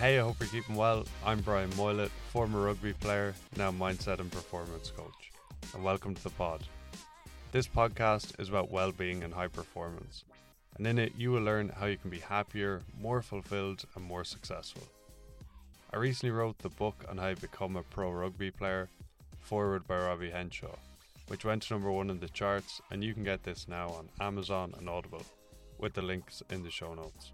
[0.00, 1.04] Hey, I hope you're keeping well.
[1.26, 5.30] I'm Brian Moylett, former rugby player, now mindset and performance coach,
[5.74, 6.62] and welcome to the pod.
[7.52, 10.24] This podcast is about well being and high performance,
[10.78, 14.24] and in it, you will learn how you can be happier, more fulfilled, and more
[14.24, 14.88] successful.
[15.92, 18.88] I recently wrote the book on how to become a pro rugby player,
[19.38, 20.76] forward by Robbie Henshaw,
[21.28, 24.08] which went to number one in the charts, and you can get this now on
[24.18, 25.26] Amazon and Audible,
[25.76, 27.32] with the links in the show notes.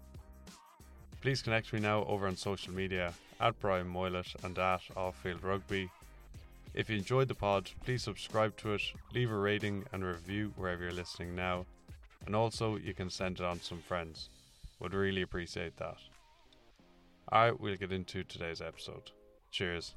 [1.21, 5.89] Please connect me now over on social media at Brian Moylett and at Offfield Rugby.
[6.73, 8.81] If you enjoyed the pod, please subscribe to it,
[9.13, 11.65] leave a rating and review wherever you're listening now,
[12.25, 14.29] and also you can send it on to some friends.
[14.79, 15.97] Would really appreciate that.
[17.31, 19.11] Alright, we'll get into today's episode.
[19.51, 19.95] Cheers.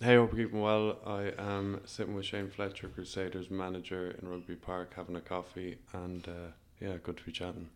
[0.00, 0.98] Hey, hope you're keeping well.
[1.04, 6.26] I am sitting with Shane Fletcher, Crusaders manager in Rugby Park, having a coffee, and
[6.26, 7.68] uh, yeah, good to be chatting.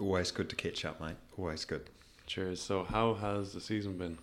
[0.00, 1.16] Always good to catch up, mate.
[1.38, 1.88] Always good.
[2.26, 2.60] Cheers.
[2.60, 4.18] So, how has the season been?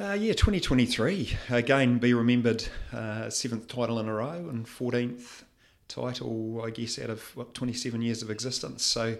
[0.00, 1.36] Uh, yeah, 2023.
[1.50, 5.42] Again, be remembered, uh, seventh title in a row and 14th
[5.88, 8.84] title, I guess, out of what 27 years of existence.
[8.84, 9.18] So,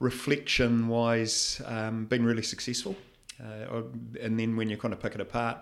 [0.00, 2.96] reflection wise, um, been really successful.
[3.40, 3.82] Uh,
[4.20, 5.58] and then when you kind of pick it apart,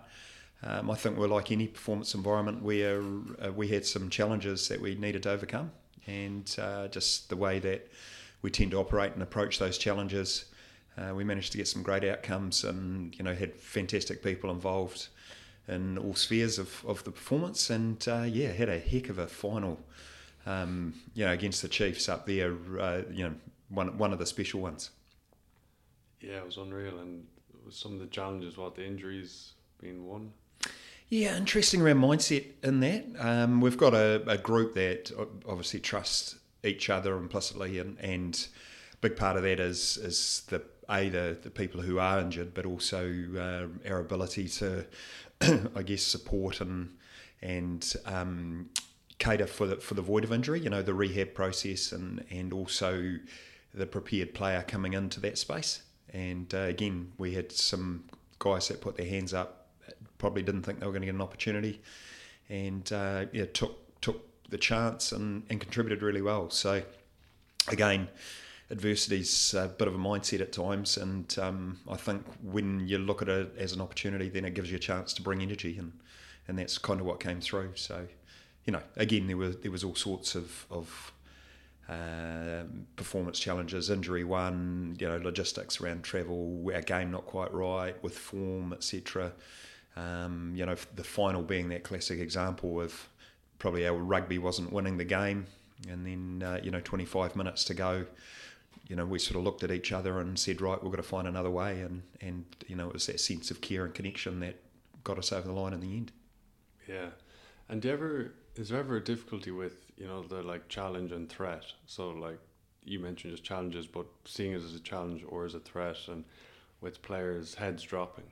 [0.62, 3.02] um, I think we're like any performance environment where
[3.44, 5.72] uh, we had some challenges that we needed to overcome,
[6.06, 7.90] and uh, just the way that
[8.44, 10.44] we tend to operate and approach those challenges.
[10.98, 15.08] Uh, we managed to get some great outcomes and you know had fantastic people involved
[15.66, 19.26] in all spheres of, of the performance and uh, yeah had a heck of a
[19.26, 19.80] final
[20.44, 23.34] um, you know against the Chiefs up there uh, you know
[23.70, 24.90] one one of the special ones.
[26.20, 27.26] Yeah it was unreal and
[27.70, 30.32] some of the challenges what the injuries being one.
[31.08, 33.06] Yeah interesting around mindset in that.
[33.18, 35.10] Um, we've got a, a group that
[35.48, 38.46] obviously trusts each other implicitly, and, and
[39.00, 42.66] big part of that is is the a the, the people who are injured, but
[42.66, 44.86] also uh, our ability to,
[45.40, 46.96] I guess, support and
[47.42, 48.70] and um,
[49.18, 50.60] cater for the for the void of injury.
[50.60, 53.16] You know, the rehab process, and and also
[53.72, 55.82] the prepared player coming into that space.
[56.12, 58.04] And uh, again, we had some
[58.38, 59.68] guys that put their hands up,
[60.18, 61.82] probably didn't think they were going to get an opportunity,
[62.48, 66.50] and uh, yeah, took took the chance and, and contributed really well.
[66.50, 66.82] So,
[67.68, 68.08] again,
[68.70, 73.22] adversity's a bit of a mindset at times, and um, I think when you look
[73.22, 75.92] at it as an opportunity, then it gives you a chance to bring energy, and
[76.46, 77.72] and that's kind of what came through.
[77.74, 78.06] So,
[78.64, 81.12] you know, again, there was there was all sorts of of
[81.88, 82.64] uh,
[82.96, 88.16] performance challenges, injury one, you know, logistics around travel, our game not quite right with
[88.16, 89.32] form, etc.
[89.96, 93.08] Um, you know, the final being that classic example of
[93.58, 95.46] probably our rugby wasn't winning the game.
[95.88, 98.06] And then, uh, you know, 25 minutes to go,
[98.88, 101.02] you know, we sort of looked at each other and said, right, we've got to
[101.02, 101.80] find another way.
[101.80, 104.56] And, and you know, it was that sense of care and connection that
[105.02, 106.12] got us over the line in the end.
[106.88, 107.08] Yeah.
[107.68, 111.28] And do ever, is there ever a difficulty with, you know, the like challenge and
[111.28, 111.64] threat?
[111.86, 112.38] So, like,
[112.84, 116.24] you mentioned just challenges, but seeing it as a challenge or as a threat and
[116.80, 118.26] with players' heads dropping?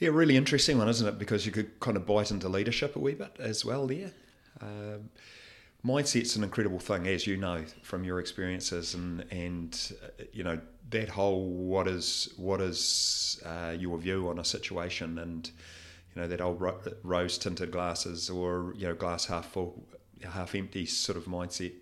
[0.00, 1.18] Yeah, really interesting one, isn't it?
[1.18, 4.10] Because you could kind of bite into leadership a wee bit as well there.
[4.62, 5.10] Um,
[5.84, 10.58] mindset's an incredible thing, as you know from your experiences, and and uh, you know
[10.88, 15.50] that whole what is what is uh, your view on a situation, and
[16.14, 19.84] you know that old ro- rose tinted glasses or you know glass half full,
[20.24, 21.74] half empty sort of mindset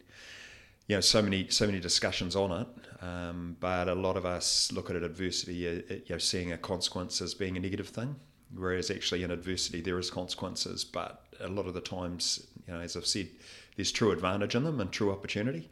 [0.88, 2.66] you know so many so many discussions on it,
[3.00, 7.34] um, but a lot of us look at adversity, you know, seeing a consequence as
[7.34, 8.16] being a negative thing,
[8.54, 12.80] whereas actually in adversity there is consequences, but a lot of the times, you know,
[12.80, 13.28] as I've said,
[13.76, 15.70] there's true advantage in them and true opportunity.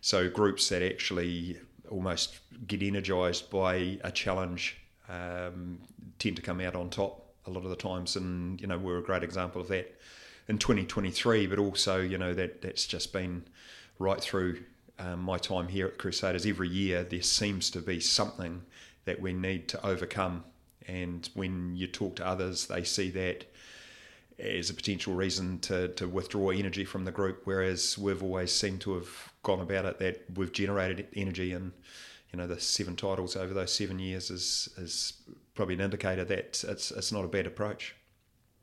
[0.00, 1.58] So groups that actually
[1.90, 4.78] almost get energized by a challenge
[5.08, 5.78] um,
[6.18, 8.98] tend to come out on top a lot of the times, and you know we're
[8.98, 9.98] a great example of that
[10.48, 11.46] in 2023.
[11.48, 13.44] But also, you know that that's just been
[13.98, 14.62] right through
[15.00, 18.62] um, my time here at Crusaders, every year there seems to be something
[19.04, 20.44] that we need to overcome.
[20.86, 23.46] And when you talk to others, they see that
[24.38, 28.80] as a potential reason to, to withdraw energy from the group, whereas we've always seemed
[28.82, 31.72] to have gone about it that we've generated energy and
[32.32, 35.14] you know the seven titles over those seven years is is
[35.54, 37.96] probably an indicator that it's it's not a bad approach.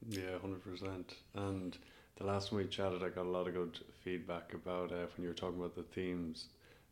[0.07, 1.15] Yeah, hundred percent.
[1.35, 1.77] And
[2.17, 5.23] the last time we chatted, I got a lot of good feedback about uh, when
[5.23, 6.45] you were talking about the themes.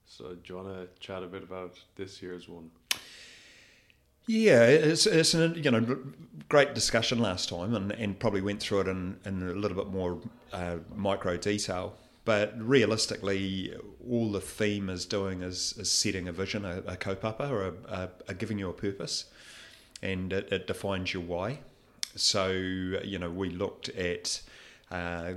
[0.06, 2.70] So, do you want to chat a bit about this year's one?
[4.28, 5.98] Yeah, it's, it's a you know
[6.48, 9.92] great discussion last time, and, and probably went through it in, in a little bit
[9.92, 10.20] more
[10.54, 11.96] uh, micro detail.
[12.24, 13.74] but realistically,
[14.08, 17.74] all the theme is doing is, is setting a vision, a, a kaupapa, or a,
[17.88, 19.26] a, a giving you a purpose,
[20.02, 21.60] and it, it, defines your why.
[22.16, 24.42] So, you know, we looked at
[24.92, 25.34] uh,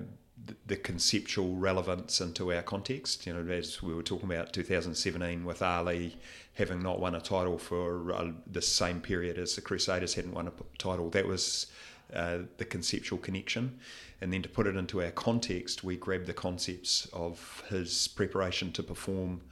[0.66, 3.26] the conceptual relevance into our context.
[3.26, 6.16] You know, as we were talking about 2017 with Ali
[6.54, 10.48] having not won a title for uh, the same period as the Crusaders hadn't won
[10.48, 11.66] a title, that was
[12.12, 13.78] uh, the conceptual connection.
[14.20, 18.72] And then to put it into our context, we grabbed the concepts of his preparation
[18.72, 19.42] to perform,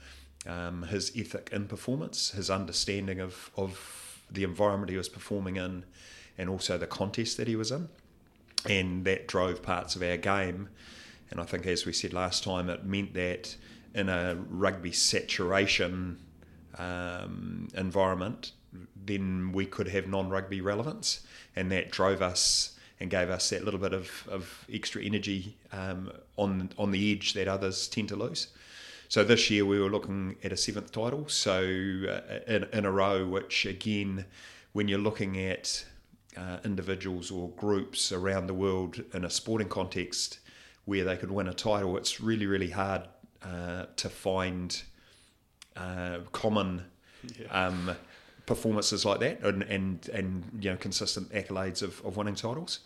[0.47, 5.85] um, his ethic in performance, his understanding of, of the environment he was performing in,
[6.39, 7.89] and also the contest that he was in.
[8.71, 10.69] And that drove parts of our game.
[11.31, 13.57] And I think, as we said last time, it meant that
[13.95, 16.19] in a rugby saturation
[16.79, 18.53] um, environment,
[19.05, 21.27] then we could have non rugby relevance.
[21.55, 26.13] And that drove us and gave us that little bit of, of extra energy um,
[26.37, 28.49] on on the edge that others tend to lose.
[29.09, 32.91] So this year we were looking at a seventh title, so uh, in, in a
[32.91, 34.25] row, which again,
[34.73, 35.85] when you're looking at
[36.37, 40.41] uh, individuals or groups around the world in a sporting context
[40.85, 43.03] where they could win a title, it's really, really hard
[43.43, 44.83] uh, to find
[45.77, 46.83] uh, common
[47.39, 47.67] yeah.
[47.67, 47.91] um,
[48.47, 52.81] performances like that and, and, and you know consistent accolades of, of winning titles.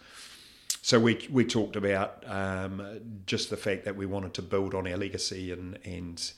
[0.82, 2.82] So we we talked about um,
[3.26, 6.32] just the fact that we wanted to build on our legacy and and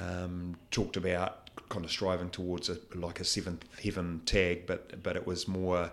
[0.00, 5.14] um, talked about kind of striving towards a like a seventh heaven tag, but but
[5.14, 5.92] it was more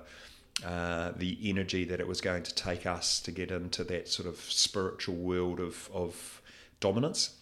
[0.64, 4.28] uh, the energy that it was going to take us to get into that sort
[4.28, 6.42] of spiritual world of of
[6.80, 7.36] dominance.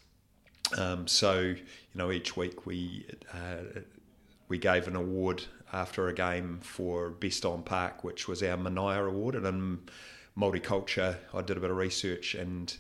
[0.78, 1.58] Um, so you
[1.96, 3.82] know, each week we uh,
[4.48, 9.08] we gave an award after a game for Best on Park, which was our Manaia
[9.08, 9.36] Award.
[9.36, 9.80] And in
[10.38, 12.76] Māori culture, I did a bit of research, and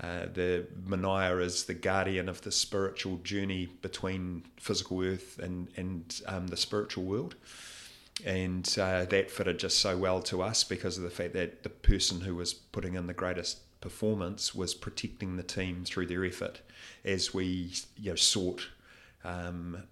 [0.00, 6.20] uh, the Manaia is the guardian of the spiritual journey between physical earth and, and
[6.26, 7.34] um, the spiritual world.
[8.24, 11.68] And uh, that fitted just so well to us because of the fact that the
[11.68, 16.60] person who was putting in the greatest performance was protecting the team through their effort
[17.04, 18.68] as we you know, sought
[19.24, 19.84] um,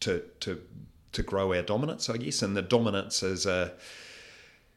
[0.00, 0.62] to to
[1.12, 2.42] to grow our dominance, I guess.
[2.42, 3.72] And the dominance is a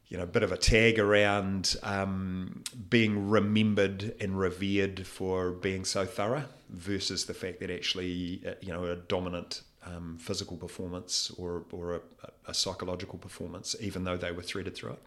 [0.08, 6.06] you know bit of a tag around um, being remembered and revered for being so
[6.06, 11.66] thorough versus the fact that actually uh, you know a dominant um, physical performance or
[11.72, 12.02] or a,
[12.48, 15.04] a, psychological performance, even though they were threaded through it.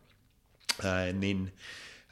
[0.85, 1.53] Uh, and then.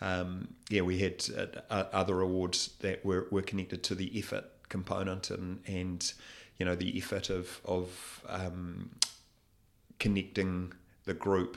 [0.01, 1.25] Um, yeah, we had
[1.71, 6.13] uh, other awards that were, were connected to the effort component and and
[6.59, 8.91] you know the effort of of um,
[10.01, 10.73] connecting
[11.05, 11.57] the group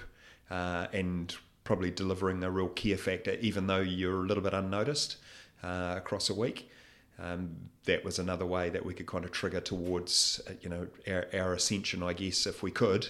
[0.51, 5.17] uh, and probably delivering a real care factor, even though you're a little bit unnoticed
[5.63, 6.69] uh, across a week.
[7.17, 10.87] Um, that was another way that we could kind of trigger towards, uh, you know,
[11.07, 13.07] our, our, ascension, I guess, if we could,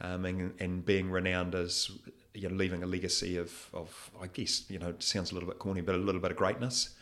[0.00, 1.90] um, and, and, being renowned as,
[2.32, 5.48] you know, leaving a legacy of, of, I guess, you know, it sounds a little
[5.48, 6.94] bit corny, but a little bit of greatness.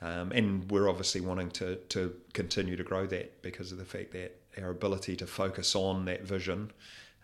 [0.00, 4.12] Um, and we're obviously wanting to, to continue to grow that because of the fact
[4.12, 6.72] that our ability to focus on that vision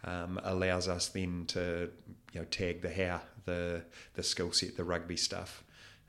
[0.05, 1.91] um, allows us then to
[2.33, 3.83] you know tag the how, the
[4.15, 5.65] the skill set, the rugby stuff,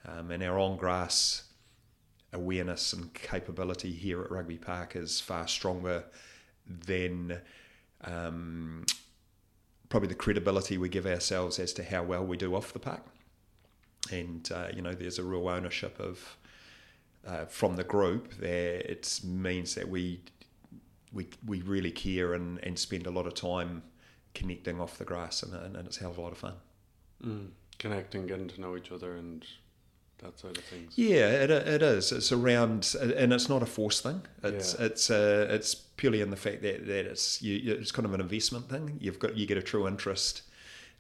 [0.06, 1.44] um, and our on grass
[2.34, 6.04] awareness and capability here at Rugby Park is far stronger
[6.68, 7.40] than
[8.04, 8.86] um,
[9.90, 13.06] probably the credibility we give ourselves as to how well we do off the park.
[14.12, 16.38] And uh, you know, there's a real ownership of
[17.28, 20.22] uh, from the group, there it means that we
[21.12, 23.84] we we really care and, and spend a lot of time
[24.34, 26.54] connecting off the grass, and, and, and it's a hell of a lot of fun.
[27.24, 27.50] Mm.
[27.80, 29.46] Connecting, getting to know each other, and
[30.20, 30.94] that side of things.
[30.96, 32.12] Yeah, it, it is.
[32.12, 34.22] It's around, and it's not a force thing.
[34.44, 34.86] It's yeah.
[34.86, 38.22] it's uh, it's purely in the fact that, that it's you, it's kind of an
[38.22, 38.98] investment thing.
[39.00, 40.44] You've got you get a true interest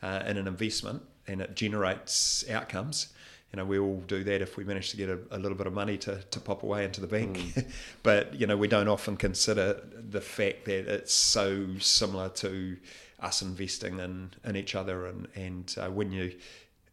[0.01, 3.13] uh, in an investment, and it generates outcomes
[3.51, 5.67] you know, we all do that if we manage to get a, a little bit
[5.67, 7.38] of money to, to pop away into the bank.
[7.38, 7.71] Mm.
[8.03, 12.77] but, you know, we don't often consider the fact that it's so similar to
[13.21, 15.05] us investing in, in each other.
[15.05, 16.36] And, and uh, when you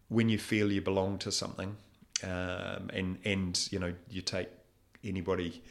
[0.09, 1.77] when you feel you belong to something
[2.23, 4.49] um, and, and, you know, you take
[5.03, 5.63] anybody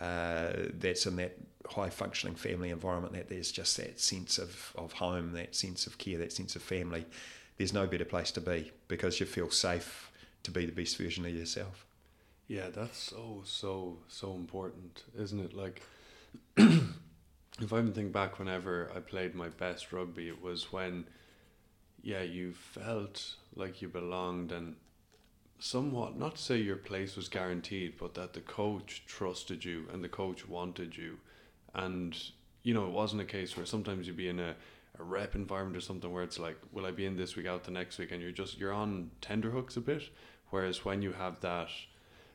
[0.00, 1.36] uh, that's in that
[1.68, 5.98] high functioning family environment, that there's just that sense of, of home, that sense of
[5.98, 7.04] care, that sense of family.
[7.58, 10.10] There's no better place to be because you feel safe
[10.44, 11.84] to be the best version of yourself.
[12.48, 15.54] Yeah, that's so so so important, isn't it?
[15.54, 15.82] Like,
[16.56, 21.04] if I even think back, whenever I played my best rugby, it was when,
[22.02, 24.74] yeah, you felt like you belonged, and
[25.60, 30.02] somewhat not to say your place was guaranteed, but that the coach trusted you and
[30.02, 31.18] the coach wanted you,
[31.74, 32.16] and
[32.62, 34.56] you know it wasn't a case where sometimes you'd be in a
[34.98, 37.64] a rep environment or something where it's like, will I be in this week out
[37.64, 40.02] the next week, and you're just you're on tender hooks a bit.
[40.50, 41.68] Whereas when you have that,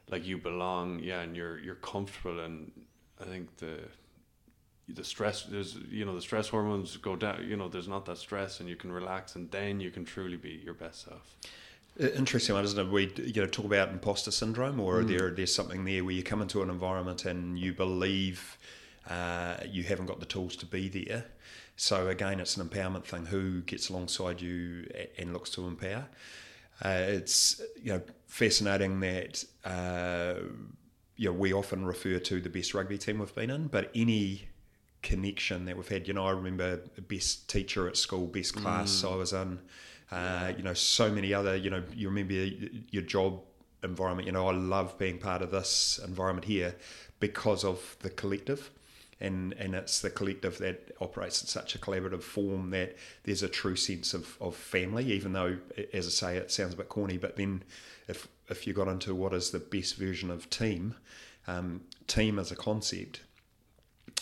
[0.10, 2.72] like you belong, yeah, and you're you're comfortable, and
[3.20, 3.79] I think the
[4.88, 7.46] the stress there's you know the stress hormones go down.
[7.48, 10.38] You know, there's not that stress, and you can relax, and then you can truly
[10.38, 11.36] be your best self.
[11.98, 12.92] Interesting one, isn't it?
[12.92, 15.08] We you know talk about imposter syndrome, or mm.
[15.08, 18.58] there there's something there where you come into an environment and you believe
[19.10, 21.25] uh, you haven't got the tools to be there.
[21.78, 23.28] So again, it's an empowerment thing.
[23.28, 26.08] Who gets alongside you and looks to empower?
[26.84, 30.36] Uh, it's you know fascinating that uh,
[31.16, 34.50] you know we often refer to the best rugby team we've been in, but any
[35.02, 36.08] connection that we've had.
[36.08, 39.14] You know, I remember best teacher at school, best class mm.
[39.14, 39.60] I was in.
[40.12, 41.56] Uh, you know, so many other.
[41.56, 43.42] You know, you remember your job
[43.84, 44.28] environment.
[44.28, 46.76] You know, I love being part of this environment here
[47.20, 48.72] because of the collective
[49.20, 53.48] and and it's the collective that operates in such a collaborative form that there's a
[53.48, 55.58] true sense of, of family even though
[55.94, 57.64] as I say it sounds a bit corny but then
[58.08, 60.96] if if you got into what is the best version of team
[61.48, 63.22] um, team as a concept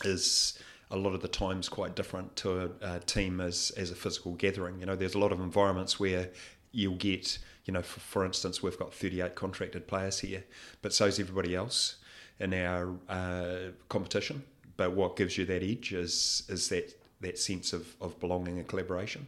[0.03, 0.59] is
[0.93, 4.33] a lot of the times quite different to a, a team as as a physical
[4.35, 6.29] gathering you know there's a lot of environments where
[6.71, 10.43] you'll get you know for, for instance we've got 38 contracted players here
[10.81, 11.97] but so's everybody else
[12.39, 14.43] in our uh, competition
[14.77, 18.67] but what gives you that edge is is that that sense of, of belonging and
[18.67, 19.25] collaboration.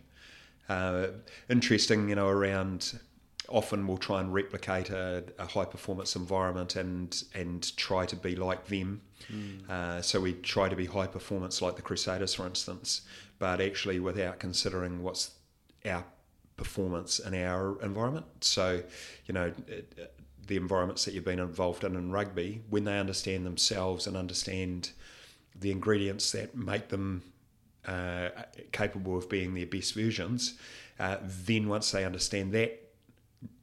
[0.69, 1.07] Uh,
[1.50, 3.00] interesting, you know, around
[3.50, 8.36] often we'll try and replicate a, a, high performance environment and and try to be
[8.36, 9.02] like them.
[9.32, 9.70] Mm.
[9.70, 13.02] Uh, so we try to be high performance like the Crusaders, for instance,
[13.40, 15.32] but actually without considering what's
[15.86, 16.04] our
[16.58, 18.25] performance in our environment.
[18.42, 18.82] So,
[19.25, 19.52] you know,
[20.48, 24.92] the environments that you've been involved in in rugby, when they understand themselves and understand
[25.60, 27.24] the ingredients that make them
[27.88, 28.30] uh,
[28.72, 30.56] capable of being their best versions,
[31.00, 32.85] uh, then once they understand that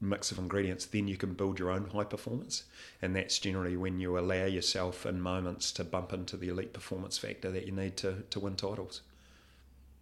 [0.01, 2.65] mix of ingredients, then you can build your own high performance.
[3.01, 7.19] And that's generally when you allow yourself in moments to bump into the elite performance
[7.19, 9.03] factor that you need to, to win titles.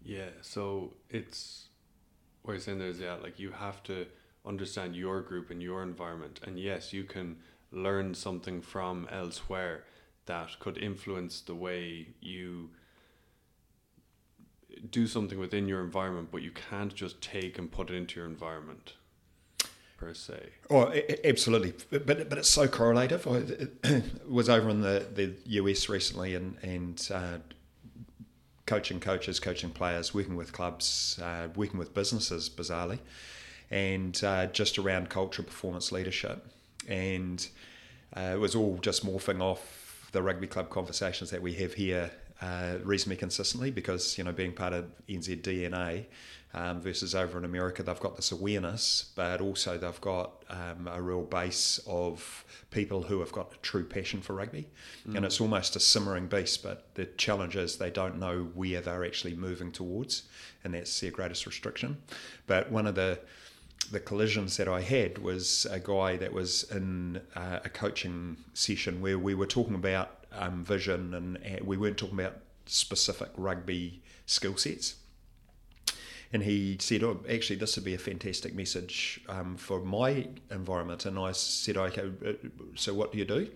[0.03, 1.67] Yeah, so it's
[2.43, 4.07] what you're saying there is, yeah, like you have to
[4.47, 6.41] understand your group and your environment.
[6.45, 7.37] And yes, you can
[7.71, 9.85] learn something from elsewhere
[10.27, 12.71] that could influence the way you
[14.91, 18.29] do something within your environment, but you can't just take and put it into your
[18.29, 18.95] environment
[20.01, 20.49] per se.
[20.71, 20.93] Oh,
[21.25, 23.27] absolutely, but but it's so correlative.
[23.85, 27.39] I was over in the, the US recently and and uh,
[28.67, 32.99] coaching coaches, coaching players, working with clubs, uh, working with businesses, bizarrely,
[33.71, 36.47] and uh, just around culture, performance, leadership,
[36.89, 37.49] and
[38.17, 42.11] uh, it was all just morphing off the rugby club conversations that we have here
[42.41, 46.07] uh, reasonably consistently because you know being part of NZ DNA
[46.53, 51.01] um, versus over in America they've got this awareness but also they've got um, a
[51.01, 54.69] real base of people who have got a true passion for rugby
[55.09, 55.17] mm.
[55.17, 59.05] and it's almost a simmering beast but the challenge is they don't know where they're
[59.05, 60.25] actually moving towards
[60.65, 61.97] and that's their greatest restriction
[62.47, 63.19] but one of the
[63.91, 69.01] the collisions that I had was a guy that was in uh, a coaching session
[69.01, 74.01] where we were talking about um, vision and uh, we weren't talking about specific rugby
[74.27, 74.97] skill sets.
[76.33, 81.07] And he said, "Oh, actually, this would be a fantastic message um, for my environment."
[81.07, 82.33] And I said, "Okay, uh,
[82.77, 83.49] so what do you do?"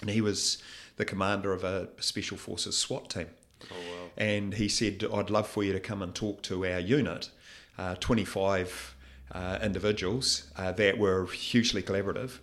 [0.00, 0.58] And he was
[0.96, 3.28] the commander of a special forces SWAT team.
[3.70, 4.10] Oh, wow.
[4.16, 7.30] And he said, "I'd love for you to come and talk to our unit."
[7.76, 8.94] Uh, 25
[9.32, 12.38] uh, individuals uh, that were hugely collaborative.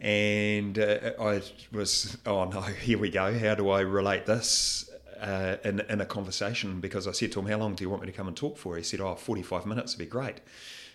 [0.00, 1.42] And uh, I
[1.72, 3.38] was, oh no, here we go.
[3.38, 4.90] How do I relate this
[5.22, 6.80] uh, in, in a conversation?
[6.80, 8.58] Because I said to him, How long do you want me to come and talk
[8.58, 8.76] for?
[8.76, 10.40] He said, Oh, 45 minutes would be great.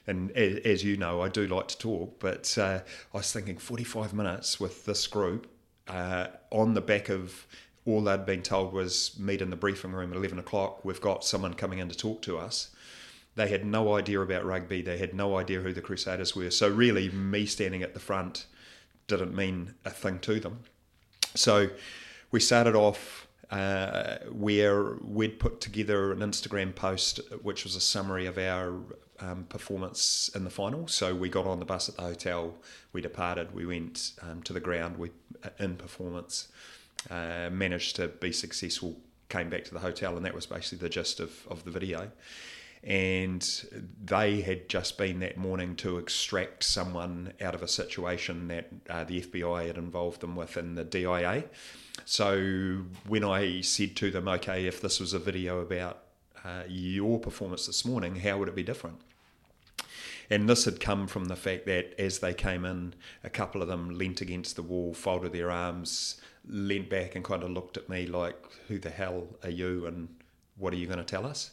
[0.06, 2.80] And as you know, I do like to talk, but uh,
[3.14, 5.48] I was thinking 45 minutes with this group
[5.88, 7.46] uh, on the back of
[7.86, 10.84] all they'd been told was meet in the briefing room at 11 o'clock.
[10.86, 12.70] We've got someone coming in to talk to us.
[13.36, 14.82] They had no idea about rugby.
[14.82, 16.52] They had no idea who the Crusaders were.
[16.52, 18.46] So really, me standing at the front
[19.08, 20.62] didn't mean a thing to them.
[21.36, 21.70] So
[22.32, 28.26] we started off uh, where we'd put together an Instagram post, which was a summary
[28.26, 28.74] of our
[29.20, 30.88] um, performance in the final.
[30.88, 32.56] So we got on the bus at the hotel,
[32.94, 35.12] we departed, we went um, to the ground, we
[35.44, 36.50] uh, in performance,
[37.10, 38.98] uh, managed to be successful,
[39.30, 42.12] came back to the hotel, and that was basically the gist of, of the video.
[42.84, 43.66] And
[44.04, 49.04] they had just been that morning to extract someone out of a situation that uh,
[49.04, 51.46] the FBI had involved them with in the DIA.
[52.06, 56.04] So when I said to them, okay, if this was a video about
[56.46, 59.02] uh, your performance this morning, how would it be different?
[60.30, 62.94] And this had come from the fact that as they came in,
[63.24, 67.44] a couple of them leant against the wall, folded their arms, leant back, and kind
[67.44, 68.36] of looked at me like,
[68.68, 69.86] Who the hell are you?
[69.86, 70.10] And
[70.58, 71.52] what are you going to tell us?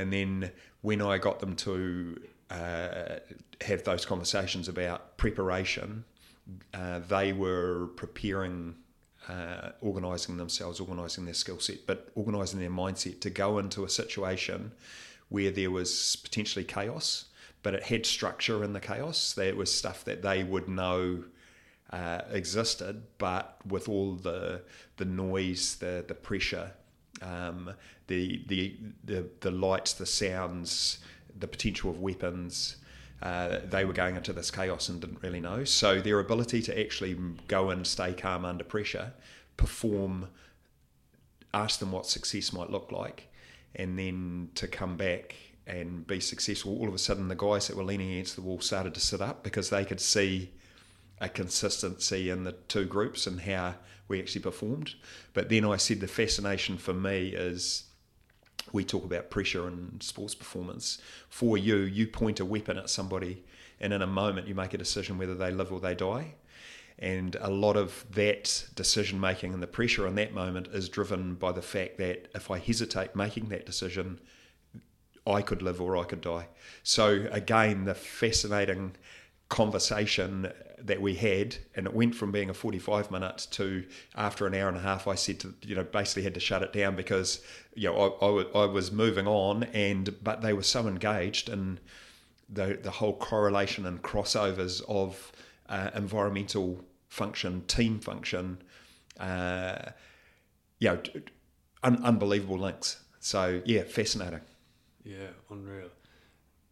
[0.00, 3.16] And then when I got them to uh,
[3.60, 6.04] have those conversations about preparation,
[6.72, 8.76] uh, they were preparing,
[9.28, 13.90] uh, organising themselves, organising their skill set, but organising their mindset to go into a
[13.90, 14.72] situation
[15.28, 17.26] where there was potentially chaos,
[17.62, 19.34] but it had structure in the chaos.
[19.34, 21.24] There was stuff that they would know.
[21.92, 24.62] Uh, existed, but with all the
[24.98, 26.70] the noise, the the pressure,
[27.22, 27.72] um,
[28.06, 30.98] the, the the the lights, the sounds,
[31.38, 32.76] the potential of weapons.
[33.22, 35.62] Uh, they were going into this chaos and didn't really know.
[35.64, 39.12] So their ability to actually go and stay calm under pressure,
[39.58, 40.28] perform,
[41.52, 43.28] ask them what success might look like,
[43.76, 45.34] and then to come back
[45.66, 46.78] and be successful.
[46.78, 49.20] All of a sudden, the guys that were leaning against the wall started to sit
[49.20, 50.50] up because they could see
[51.20, 53.74] a consistency in the two groups and how
[54.10, 54.94] we actually performed.
[55.32, 57.84] But then I said the fascination for me is
[58.72, 60.98] we talk about pressure and sports performance.
[61.30, 63.44] For you, you point a weapon at somebody,
[63.80, 66.34] and in a moment, you make a decision whether they live or they die.
[66.98, 71.34] And a lot of that decision making and the pressure in that moment is driven
[71.34, 74.20] by the fact that if I hesitate making that decision,
[75.26, 76.48] I could live or I could die.
[76.82, 78.96] So, again, the fascinating
[79.48, 80.52] conversation
[80.86, 83.84] that we had, and it went from being a 45 minutes to
[84.14, 86.62] after an hour and a half, I said to, you know, basically had to shut
[86.62, 87.42] it down because,
[87.74, 91.78] you know, I, I, I was moving on, and but they were so engaged in
[92.48, 95.32] the, the whole correlation and crossovers of
[95.68, 98.62] uh, environmental function, team function,
[99.18, 99.76] uh,
[100.78, 101.00] you know,
[101.82, 103.02] un- unbelievable links.
[103.20, 104.40] So, yeah, fascinating.
[105.04, 105.88] Yeah, unreal.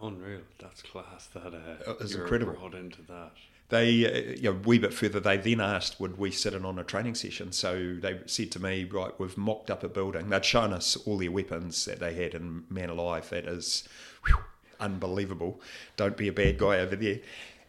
[0.01, 0.41] Unreal.
[0.59, 1.27] That's class.
[1.35, 2.55] That uh, It was incredible.
[2.55, 3.33] brought into that.
[3.71, 6.65] They, uh, you know, a wee bit further, they then asked, would we sit in
[6.65, 7.53] on a training session?
[7.53, 10.31] So they said to me, right, we've mocked up a building.
[10.31, 13.29] They'd shown us all their weapons that they had in Man Alive.
[13.29, 13.87] That is
[14.25, 14.39] whew,
[14.81, 15.61] unbelievable.
[15.97, 17.21] Don't be a bad guy over there.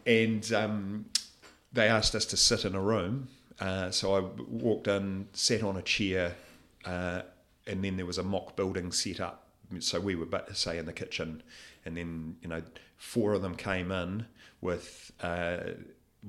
[0.06, 1.06] And um,
[1.74, 3.28] they asked us to sit in a room.
[3.60, 6.36] Uh, so I walked in, sat on a chair,
[6.86, 7.24] uh,
[7.68, 9.48] and then there was a mock building set up.
[9.80, 11.44] So we were, say, in the kitchen,
[11.86, 12.64] and then you know,
[13.00, 14.28] four of them came in
[14.62, 15.58] with uh,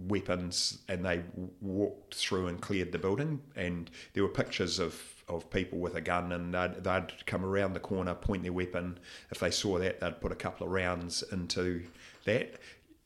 [0.08, 1.22] weapons, and they
[1.60, 3.42] walked through and cleared the building.
[3.54, 4.94] And there were pictures of
[5.28, 8.98] of people with a gun, and they'd, they'd come around the corner, point their weapon.
[9.30, 11.82] If they saw that, they'd put a couple of rounds into
[12.24, 12.54] that.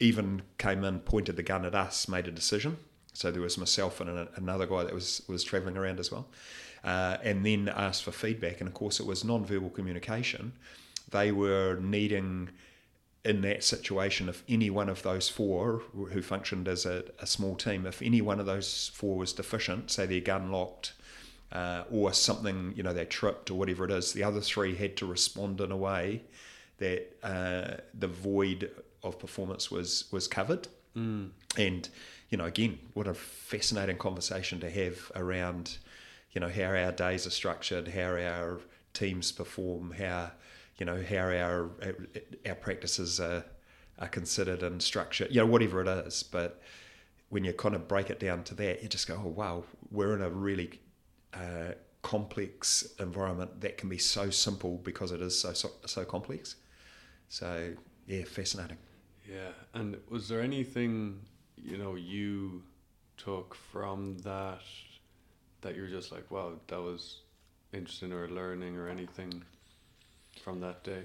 [0.00, 2.78] Even came in, pointed the gun at us, made a decision.
[3.12, 6.26] So there was myself and another guy that was was travelling around as well,
[6.82, 8.60] uh, and then asked for feedback.
[8.60, 10.52] And of course, it was non-verbal communication.
[11.10, 12.50] They were needing
[13.24, 17.56] in that situation, if any one of those four who functioned as a, a small
[17.56, 20.92] team, if any one of those four was deficient, say their gun locked,
[21.52, 24.96] uh, or something, you know, they tripped or whatever it is, the other three had
[24.96, 26.22] to respond in a way
[26.78, 28.70] that uh, the void
[29.02, 30.66] of performance was was covered.
[30.96, 31.30] Mm.
[31.56, 31.88] And
[32.30, 35.78] you know, again, what a fascinating conversation to have around,
[36.32, 38.60] you know, how our days are structured, how our
[38.92, 40.32] teams perform, how
[40.78, 41.70] you know how our
[42.46, 43.44] our practices are
[43.98, 46.22] are considered and structured, you know, whatever it is.
[46.22, 46.60] But
[47.28, 50.14] when you kind of break it down to that, you just go, oh wow, we're
[50.14, 50.80] in a really
[51.32, 56.56] uh, complex environment that can be so simple because it is so so, so complex.
[57.28, 57.74] So
[58.06, 58.78] yeah, fascinating.
[59.28, 59.52] Yeah.
[59.72, 61.20] And was there anything
[61.56, 62.62] you know you
[63.16, 64.62] took from that
[65.60, 67.22] that you're just like, wow, that was
[67.72, 69.42] interesting or learning or anything
[70.42, 71.02] from that day?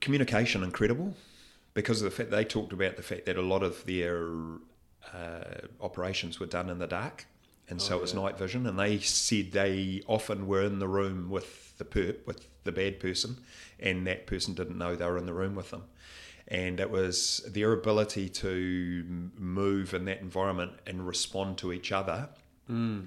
[0.00, 1.14] communication incredible
[1.74, 4.26] because of the fact they talked about the fact that a lot of their
[5.14, 7.26] uh, operations were done in the dark
[7.68, 8.20] and so Oh, it was yeah.
[8.20, 12.48] night vision and they said they often were in the room with the perp with
[12.64, 13.36] the bad person
[13.78, 15.84] and that person didn't know they were in the room with them
[16.48, 22.28] and it was their ability to move in that environment and respond to each other
[22.70, 23.06] Mm.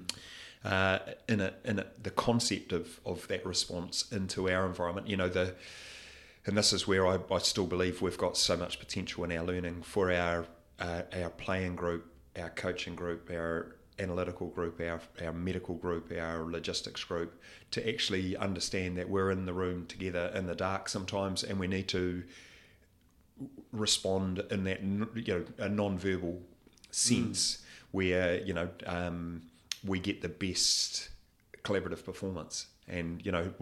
[0.66, 0.98] Uh,
[1.28, 5.06] in a, in a, the concept of, of that response into our environment.
[5.06, 5.54] You know, the
[6.44, 9.44] and this is where I, I still believe we've got so much potential in our
[9.44, 10.46] learning for our
[10.80, 16.44] uh, our playing group, our coaching group, our analytical group, our, our medical group, our
[16.44, 21.44] logistics group, to actually understand that we're in the room together in the dark sometimes,
[21.44, 22.24] and we need to
[23.72, 26.42] respond in that you know a non-verbal
[26.90, 27.62] sense mm.
[27.92, 29.42] where you know um,
[29.86, 31.10] we get the best
[31.62, 32.66] collaborative performance.
[32.88, 33.52] And you know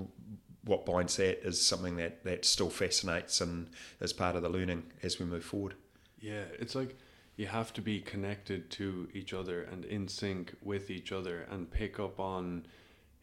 [0.65, 3.69] what binds that is something that that still fascinates and
[4.01, 5.75] is part of the learning as we move forward.
[6.21, 6.97] Yeah it's like
[7.37, 11.71] you have to be connected to each other and in sync with each other and
[11.71, 12.67] pick up on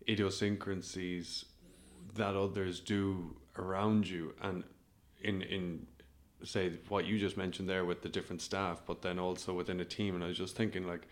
[0.08, 1.46] idiosyncrasies
[2.16, 4.34] that others do around you.
[4.42, 4.64] And
[5.22, 5.88] in in
[6.44, 9.86] say what you just mentioned there with the different staff, but then also within a
[9.86, 10.16] team.
[10.16, 11.08] And I was just thinking, like,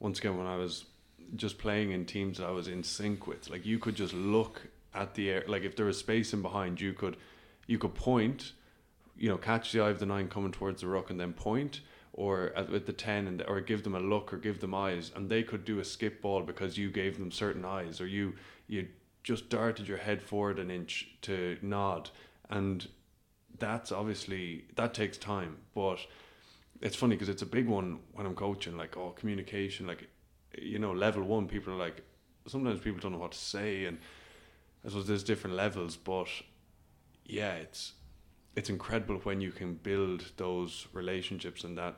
[0.00, 0.86] once again, when I was
[1.34, 4.68] just playing in teams that I was in sync with, like, you could just look
[4.94, 7.16] at the air, like, if there was space in behind, you could,
[7.66, 8.52] you could point,
[9.16, 11.80] you know, catch the eye of the nine coming towards the rock and then point.
[12.18, 15.12] Or at, with the ten, and or give them a look, or give them eyes,
[15.14, 18.32] and they could do a skip ball because you gave them certain eyes, or you
[18.68, 18.88] you
[19.22, 22.08] just darted your head forward an inch to nod,
[22.48, 22.88] and
[23.58, 25.98] that's obviously that takes time, but
[26.80, 28.78] it's funny because it's a big one when I'm coaching.
[28.78, 29.86] Like, oh, communication.
[29.86, 30.08] Like,
[30.60, 32.02] you know, level one, people are like,
[32.46, 33.98] sometimes people don't know what to say, and
[34.84, 36.28] I suppose there's different levels, but
[37.24, 37.92] yeah, it's
[38.54, 41.96] it's incredible when you can build those relationships and that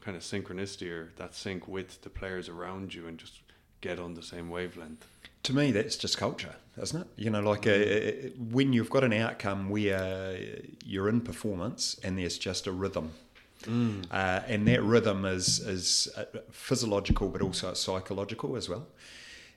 [0.00, 3.40] kind of synchronicity or that sync with the players around you and just
[3.82, 5.06] get on the same wavelength
[5.48, 7.06] to me, that's just culture, isn't it?
[7.16, 10.38] You know, like a, uh, uh, when you've got an outcome where
[10.84, 13.12] you're in performance and there's just a rhythm.
[13.62, 14.04] Mm.
[14.10, 18.86] Uh, and that rhythm is is uh, physiological, but also psychological as well.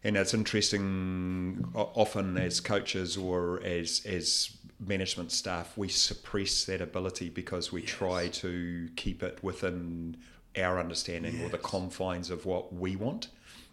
[0.04, 1.66] And it's interesting.
[1.76, 7.90] Often, as coaches or as as management staff, we suppress that ability because we yes.
[7.92, 10.18] try to keep it within
[10.58, 11.46] our understanding yes.
[11.46, 13.28] or the confines of what we want,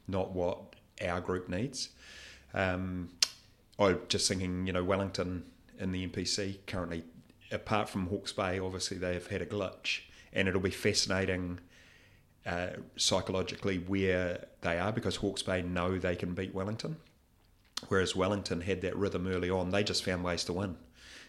[0.06, 1.88] not what our group needs.
[2.54, 3.10] Um,
[3.78, 5.44] I'm just thinking, you know, Wellington
[5.78, 7.04] in the NPC currently,
[7.50, 10.00] apart from Hawke's Bay, obviously they have had a glitch,
[10.32, 11.60] and it'll be fascinating
[12.46, 16.96] uh, psychologically where they are because Hawke's Bay know they can beat Wellington,
[17.88, 19.70] whereas Wellington had that rhythm early on.
[19.70, 20.76] They just found ways to win.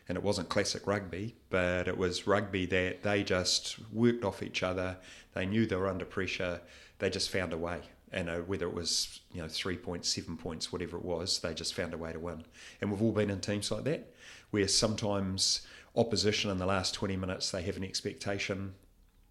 [0.08, 4.64] And it wasn't classic rugby, but it was rugby that they just worked off each
[4.64, 4.98] other.
[5.36, 6.62] They knew they were under pressure.
[6.98, 7.82] They just found a way
[8.12, 11.54] and uh, whether it was you know three points, seven points, whatever it was, they
[11.54, 12.44] just found a way to win.
[12.82, 14.14] And we've all been in teams like that,
[14.52, 15.62] where sometimes
[15.96, 18.74] opposition in the last twenty minutes they have an expectation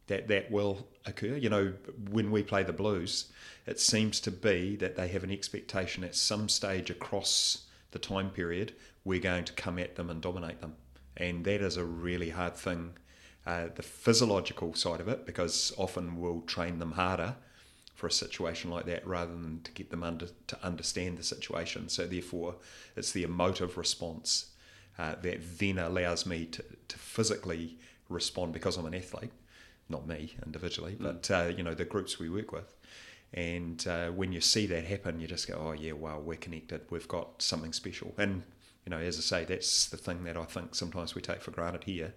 [0.09, 1.37] that that will occur.
[1.37, 1.73] You know,
[2.11, 3.33] when we play the Blues,
[3.66, 8.31] it seems to be that they have an expectation at some stage across the time
[8.31, 10.75] period we're going to come at them and dominate them,
[11.16, 12.92] and that is a really hard thing.
[13.47, 17.35] Uh, the physiological side of it, because often we'll train them harder
[17.94, 21.88] for a situation like that rather than to get them under to understand the situation.
[21.88, 22.57] So therefore,
[22.94, 24.51] it's the emotive response
[24.99, 27.79] uh, that then allows me to, to physically
[28.11, 29.33] respond because I'm an athlete,
[29.88, 31.03] not me individually, mm.
[31.03, 32.74] but uh, you know the groups we work with.
[33.35, 36.83] And uh, when you see that happen, you just go, "Oh yeah, wow, we're connected.
[36.90, 38.42] We've got something special." And
[38.87, 41.51] you know, as I say, that's the thing that I think sometimes we take for
[41.51, 42.14] granted here,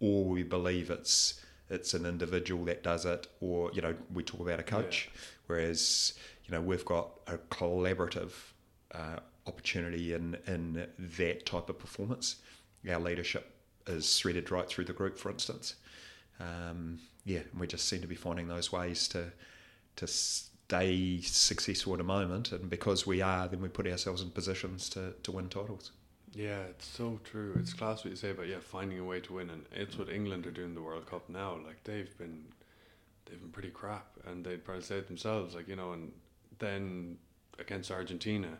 [0.00, 4.40] or we believe it's it's an individual that does it, or you know, we talk
[4.40, 5.10] about a coach.
[5.12, 5.20] Yeah.
[5.46, 8.32] Whereas you know, we've got a collaborative
[8.92, 12.36] uh, opportunity in in that type of performance.
[12.88, 13.50] Our leadership
[13.86, 15.74] is threaded right through the group, for instance.
[16.40, 19.32] Um, yeah, we just seem to be finding those ways to
[19.96, 24.30] to stay successful at a moment, and because we are, then we put ourselves in
[24.30, 25.92] positions to to win titles.
[26.34, 27.54] Yeah, it's so true.
[27.58, 30.08] It's class what you say about yeah finding a way to win, and it's what
[30.08, 31.58] England are doing in the World Cup now.
[31.64, 32.44] Like they've been,
[33.26, 35.54] they've been pretty crap, and they'd probably say it themselves.
[35.54, 36.12] Like you know, and
[36.58, 37.18] then
[37.58, 38.58] against Argentina,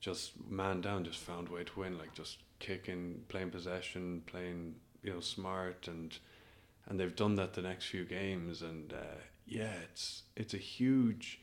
[0.00, 1.98] just man down, just found a way to win.
[1.98, 6.18] Like just kicking, playing possession, playing you know smart, and
[6.88, 11.40] and they've done that the next few games, and uh, yeah, it's it's a huge.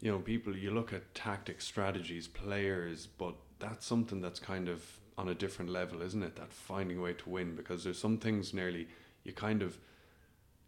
[0.00, 0.56] You know, people.
[0.56, 4.84] You look at tactics, strategies, players, but that's something that's kind of
[5.18, 6.36] on a different level, isn't it?
[6.36, 8.88] That finding a way to win because there's some things nearly
[9.24, 9.78] you kind of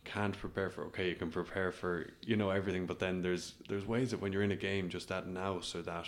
[0.04, 0.84] can't prepare for.
[0.86, 4.32] Okay, you can prepare for you know everything, but then there's there's ways that when
[4.32, 6.06] you're in a game, just that now, so that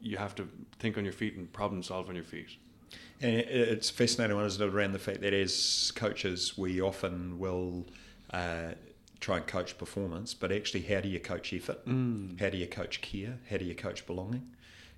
[0.00, 2.50] you have to think on your feet and problem solve on your feet.
[3.20, 7.86] And it's fascinating, isn't it, around the fact that as coaches, we often will.
[8.32, 8.72] Uh,
[9.20, 11.86] try and coach performance, but actually, how do you coach effort?
[11.86, 12.40] Mm.
[12.40, 13.38] How do you coach care?
[13.48, 14.50] How do you coach belonging?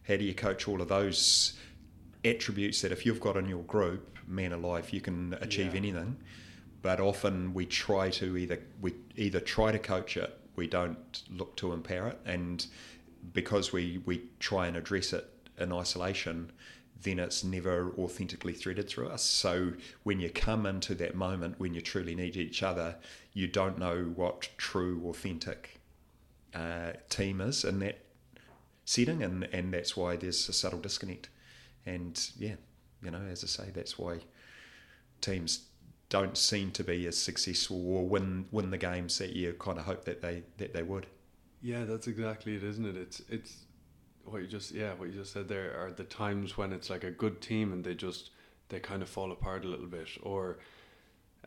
[0.06, 1.54] how do you coach all of those
[2.24, 5.78] attributes that if you've got in your group, man alive, you can achieve yeah.
[5.78, 6.16] anything.
[6.82, 11.56] But often we try to either we either try to coach it we don't look
[11.56, 12.64] to empower it, and
[13.32, 15.26] because we we try and address it
[15.58, 16.52] in isolation,
[17.02, 19.22] then it's never authentically threaded through us.
[19.22, 19.72] So
[20.04, 22.96] when you come into that moment when you truly need each other,
[23.32, 25.80] you don't know what true, authentic
[26.54, 27.98] uh, team is in that
[28.84, 31.28] setting, and, and that's why there's a subtle disconnect.
[31.86, 32.54] And yeah,
[33.02, 34.20] you know, as I say, that's why
[35.20, 35.66] teams
[36.08, 39.84] don't seem to be as successful or win win the games that you kind of
[39.84, 41.06] hope that they that they would.
[41.60, 42.96] Yeah, that's exactly it, isn't it?
[42.96, 43.56] It's it's
[44.24, 47.04] what you just yeah what you just said there are the times when it's like
[47.04, 48.30] a good team and they just
[48.68, 50.58] they kind of fall apart a little bit or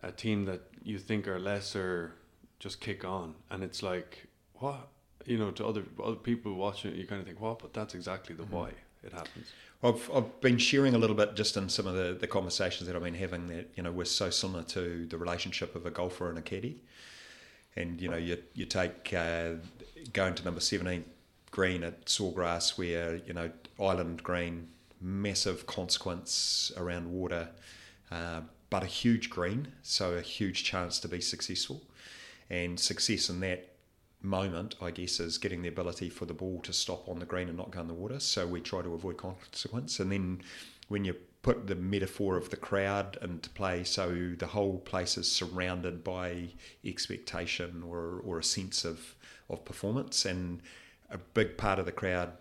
[0.04, 2.14] a team that you think are lesser
[2.60, 4.90] just kick on and it's like what?
[5.26, 7.60] You know to other other people watching it you kind of think what?
[7.60, 8.56] But that's exactly the mm-hmm.
[8.56, 8.70] why
[9.04, 9.52] it happens.
[9.84, 12.96] I've, I've been sharing a little bit just in some of the, the conversations that
[12.96, 16.30] I've been having that you know we're so similar to the relationship of a golfer
[16.30, 16.82] and a caddy
[17.76, 19.54] and you know you you take uh,
[20.14, 21.04] going to number 17
[21.52, 24.68] green at Sawgrass where, you know, island green,
[25.00, 27.50] massive consequence around water,
[28.12, 31.82] uh, but a huge green, so a huge chance to be successful.
[32.50, 33.76] And success in that
[34.22, 37.48] moment, I guess, is getting the ability for the ball to stop on the green
[37.48, 38.20] and not go in the water.
[38.20, 40.00] So we try to avoid consequence.
[40.00, 40.42] And then
[40.88, 45.32] when you put the metaphor of the crowd into play, so the whole place is
[45.32, 46.50] surrounded by
[46.84, 49.16] expectation or, or a sense of,
[49.50, 50.26] of performance.
[50.26, 50.62] And
[51.10, 52.34] a big part of the crowd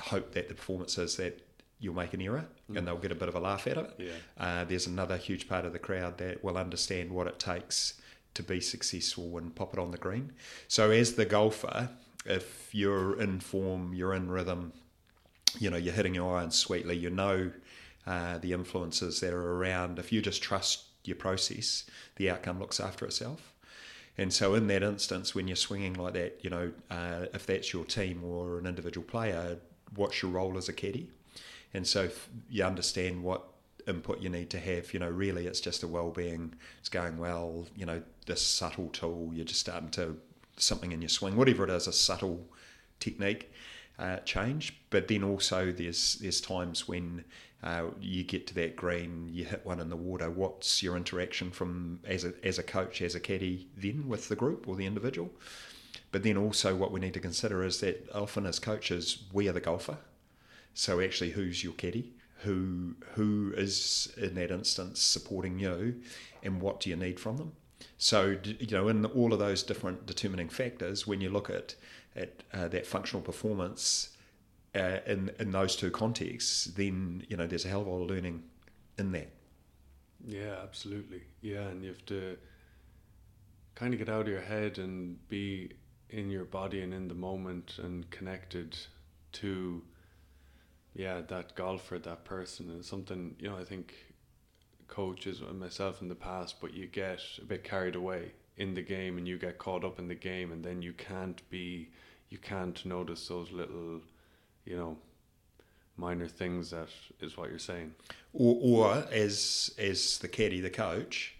[0.00, 1.44] hope that the performance is that
[1.80, 2.76] you'll make an error mm.
[2.76, 3.94] and they'll get a bit of a laugh at it.
[3.98, 4.12] Yeah.
[4.38, 7.94] Uh, there's another huge part of the crowd that will understand what it takes
[8.34, 10.32] to be successful and pop it on the green.
[10.68, 11.88] So as the golfer,
[12.24, 14.72] if you're in form, you're in rhythm,
[15.58, 17.50] you know, you're hitting your irons sweetly, you know
[18.06, 19.98] uh, the influences that are around.
[19.98, 21.84] If you just trust your process,
[22.16, 23.52] the outcome looks after itself.
[24.18, 27.72] And so, in that instance, when you're swinging like that, you know, uh, if that's
[27.72, 29.58] your team or an individual player,
[29.94, 31.08] what's your role as a caddy?
[31.72, 32.10] And so,
[32.50, 33.44] you understand what
[33.86, 34.92] input you need to have.
[34.92, 36.54] You know, really, it's just a well-being.
[36.80, 37.66] It's going well.
[37.76, 39.30] You know, this subtle tool.
[39.32, 40.16] You're just starting to
[40.56, 42.44] something in your swing, whatever it is, a subtle
[42.98, 43.52] technique
[43.98, 44.78] uh, change.
[44.90, 47.24] But then also, there's there's times when
[47.62, 50.30] uh, you get to that green, you hit one in the water.
[50.30, 54.36] What's your interaction from as a as a coach, as a caddy, then with the
[54.36, 55.30] group or the individual?
[56.10, 59.52] But then also, what we need to consider is that often as coaches, we are
[59.52, 59.98] the golfer.
[60.72, 62.12] So actually, who's your caddy?
[62.42, 66.00] Who who is in that instance supporting you,
[66.42, 67.52] and what do you need from them?
[67.96, 71.74] So you know, in all of those different determining factors, when you look at
[72.18, 74.16] at uh, that functional performance
[74.74, 78.02] uh, in in those two contexts, then you know there's a hell of a lot
[78.02, 78.42] of learning
[78.98, 79.30] in that.
[80.26, 81.22] Yeah, absolutely.
[81.40, 82.36] Yeah, and you have to
[83.74, 85.70] kind of get out of your head and be
[86.10, 88.76] in your body and in the moment and connected
[89.30, 89.82] to
[90.94, 93.94] yeah that golfer that person and something you know i think
[94.88, 98.82] coaches and myself in the past but you get a bit carried away in the
[98.82, 101.90] game and you get caught up in the game and then you can't be
[102.30, 104.00] you can't notice those little
[104.68, 104.96] you know,
[105.96, 106.88] minor things that
[107.20, 107.94] is what you're saying.
[108.34, 111.34] Or, or as as the caddy, the coach,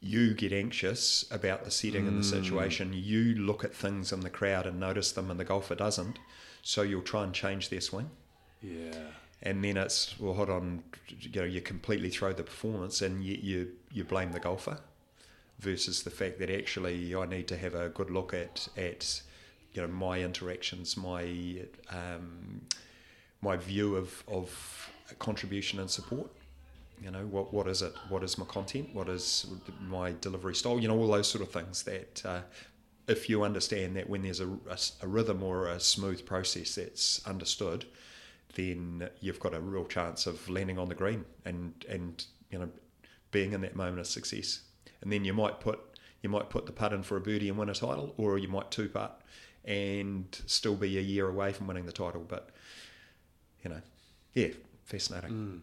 [0.00, 2.08] you get anxious about the setting mm.
[2.08, 2.42] and the mm.
[2.42, 2.92] situation.
[2.92, 6.18] You look at things in the crowd and notice them, and the golfer doesn't.
[6.62, 8.10] So you'll try and change their swing.
[8.62, 8.98] Yeah.
[9.42, 13.38] And then it's well, hold on, you know, you completely throw the performance, and you
[13.40, 14.80] you, you blame the golfer,
[15.58, 19.22] versus the fact that actually I need to have a good look at at
[19.76, 21.60] you know my interactions, my
[21.90, 22.62] um,
[23.42, 26.30] my view of of contribution and support.
[27.02, 27.92] You know what what is it?
[28.08, 28.94] What is my content?
[28.94, 29.46] What is
[29.86, 30.80] my delivery style?
[30.80, 32.22] You know all those sort of things that.
[32.24, 32.40] Uh,
[33.08, 37.24] if you understand that when there's a, a, a rhythm or a smooth process that's
[37.24, 37.84] understood,
[38.56, 42.68] then you've got a real chance of landing on the green and and you know
[43.30, 44.62] being in that moment of success.
[45.02, 45.78] And then you might put
[46.22, 48.48] you might put the putt in for a birdie and win a title, or you
[48.48, 49.22] might two putt
[49.66, 52.24] and still be a year away from winning the title.
[52.26, 52.50] But
[53.62, 53.80] you know,
[54.32, 54.48] yeah,
[54.84, 55.30] fascinating.
[55.30, 55.60] Mm.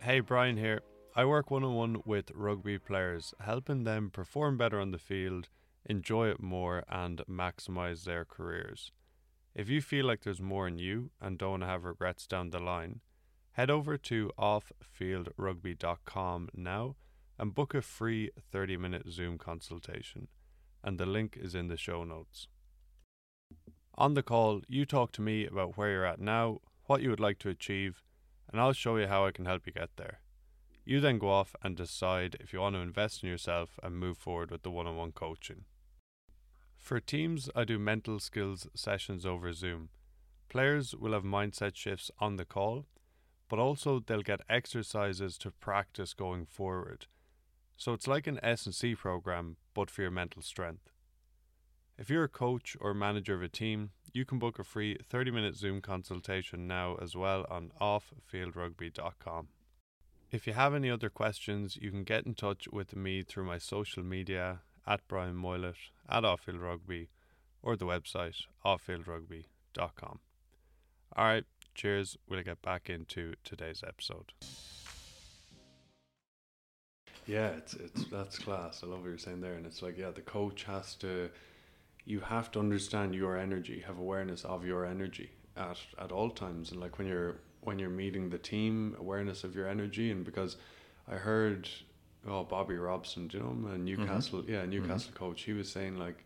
[0.00, 0.80] Hey, Brian here.
[1.14, 5.48] I work one on one with rugby players, helping them perform better on the field,
[5.84, 8.92] enjoy it more, and maximize their careers.
[9.54, 13.00] If you feel like there's more in you and don't have regrets down the line,
[13.52, 16.94] head over to offfieldrugby.com now
[17.38, 20.28] and book a free 30 minute Zoom consultation.
[20.82, 22.48] And the link is in the show notes.
[23.94, 27.20] On the call, you talk to me about where you're at now, what you would
[27.20, 28.02] like to achieve,
[28.50, 30.20] and I'll show you how I can help you get there.
[30.84, 34.16] You then go off and decide if you want to invest in yourself and move
[34.16, 35.64] forward with the one on one coaching.
[36.78, 39.90] For teams, I do mental skills sessions over Zoom.
[40.48, 42.86] Players will have mindset shifts on the call,
[43.48, 47.06] but also they'll get exercises to practice going forward.
[47.78, 50.90] So it's like an S&C program but for your mental strength.
[51.96, 55.56] If you're a coach or manager of a team, you can book a free 30-minute
[55.56, 59.48] Zoom consultation now as well on offfieldrugby.com.
[60.30, 63.58] If you have any other questions, you can get in touch with me through my
[63.58, 67.10] social media at Brian Moylett, at Offfield Rugby,
[67.62, 70.18] or the website offfieldrugby.com.
[71.16, 72.16] All right, cheers.
[72.28, 74.32] We'll get back into today's episode.
[77.28, 78.82] Yeah, it's it's that's class.
[78.82, 81.28] I love what you're saying there, and it's like yeah, the coach has to,
[82.06, 86.72] you have to understand your energy, have awareness of your energy at at all times,
[86.72, 90.56] and like when you're when you're meeting the team, awareness of your energy, and because
[91.06, 91.68] I heard,
[92.26, 94.52] oh Bobby Robson, do you know him, a Newcastle, mm-hmm.
[94.52, 95.24] yeah, Newcastle mm-hmm.
[95.24, 96.24] coach, he was saying like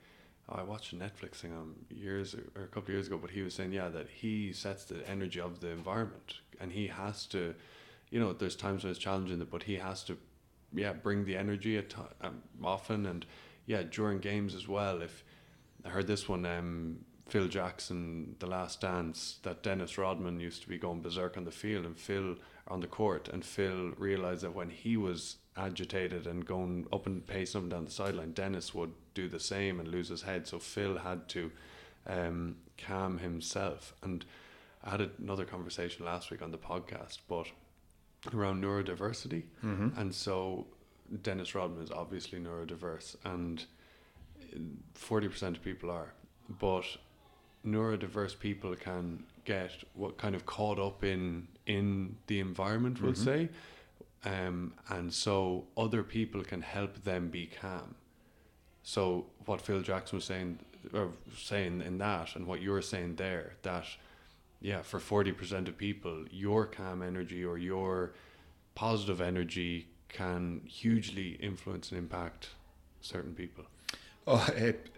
[0.49, 3.43] I watched a Netflix thing on years or a couple of years ago, but he
[3.43, 7.55] was saying, yeah, that he sets the energy of the environment, and he has to,
[8.11, 10.19] you know, there's times when it's challenging, but he has to,
[10.75, 13.27] yeah, bring the energy at um, often, and
[13.67, 15.03] yeah, during games as well.
[15.03, 15.25] If
[15.85, 20.69] I heard this one, um, Phil Jackson, The Last Dance, that Dennis Rodman used to
[20.69, 22.37] be going berserk on the field, and Phil
[22.69, 27.27] on the court, and Phil realized that when he was agitated and going up and
[27.27, 30.47] pacing up and down the sideline, Dennis would do the same and lose his head.
[30.47, 31.51] So Phil had to
[32.07, 33.95] um, calm himself.
[34.03, 34.25] And
[34.83, 37.47] I had another conversation last week on the podcast, but
[38.35, 39.45] around neurodiversity.
[39.65, 39.99] Mm-hmm.
[39.99, 40.67] And so
[41.23, 43.65] Dennis Rodman is obviously neurodiverse, and
[44.95, 46.13] 40% of people are.
[46.49, 46.85] But
[47.67, 53.25] neurodiverse people can get what kind of caught up in in the environment, we'll mm-hmm.
[53.25, 53.49] say,
[54.25, 57.95] um, and so other people can help them be calm.
[58.83, 60.59] So what Phil Jackson was saying,
[60.93, 63.85] or saying in that, and what you're saying there, that
[64.63, 68.13] yeah, for forty percent of people, your calm energy or your
[68.75, 72.51] positive energy can hugely influence and impact
[73.01, 73.65] certain people.
[74.27, 74.89] Oh, it,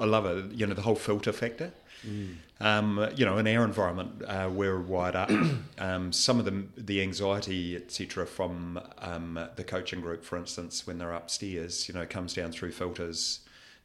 [0.00, 0.52] I love it.
[0.52, 1.72] You know the whole filter factor.
[2.06, 2.36] Mm.
[2.60, 5.30] Um, you know, in our environment, uh, we're wired up.
[5.80, 10.98] Um, some of the the anxiety, etc., from um, the coaching group, for instance, when
[10.98, 13.40] they're upstairs, you know, comes down through filters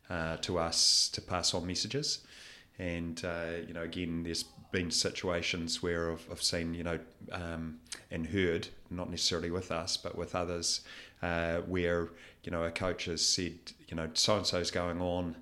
[0.10, 2.26] uh, to us to pass on messages.
[2.80, 7.00] And uh, you know, again, there's been situations where I've, I've seen, you know,
[7.32, 10.82] um, and heard, not necessarily with us, but with others,
[11.22, 12.10] uh, where
[12.44, 13.54] you know a coach has said,
[13.88, 15.36] you know, so and so's going on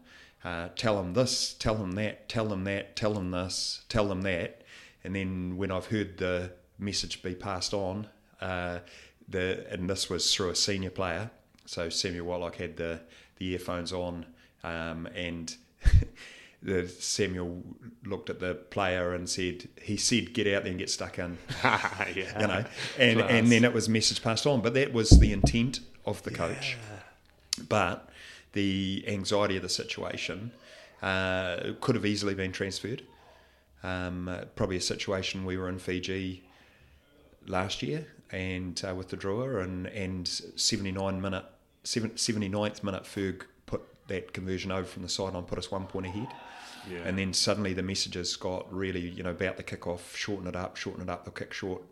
[0.44, 4.24] uh, tell them this, tell them that, tell them that, tell them this, tell them
[4.24, 4.62] that.
[5.04, 8.08] And then when I've heard the message be passed on,
[8.40, 8.80] uh,
[9.28, 11.30] the and this was through a senior player,
[11.66, 13.02] so Samuel Whitelock had the,
[13.38, 14.26] the earphones on,
[14.64, 15.56] um, and
[16.62, 17.64] the Samuel
[18.06, 21.38] looked at the player and said, "He said, get out there and get stuck in."
[21.64, 22.10] yeah.
[22.16, 22.66] You know,
[22.98, 23.32] and Class.
[23.32, 26.78] and then it was message passed on, but that was the intent of the coach.
[26.80, 27.64] Yeah.
[27.68, 28.10] But
[28.54, 30.52] the anxiety of the situation
[31.02, 33.04] uh, could have easily been transferred.
[33.84, 36.44] Um, probably a situation we were in Fiji
[37.48, 41.46] last year and uh, with the Drua and and 79 minute
[41.84, 43.44] 79th minute Ferg
[44.12, 46.28] that conversion over from the sideline put us one point ahead.
[46.90, 47.00] Yeah.
[47.06, 50.56] and then suddenly the messages got really you know about the kick off shorten it
[50.56, 51.84] up shorten it up they'll kick short.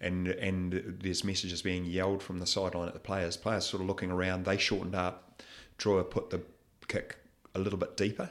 [0.00, 3.36] And and there's messages being yelled from the sideline at the players.
[3.36, 5.42] Players sort of looking around they shortened up.
[5.78, 6.42] Drua put the
[6.86, 7.16] kick
[7.54, 8.30] a little bit deeper,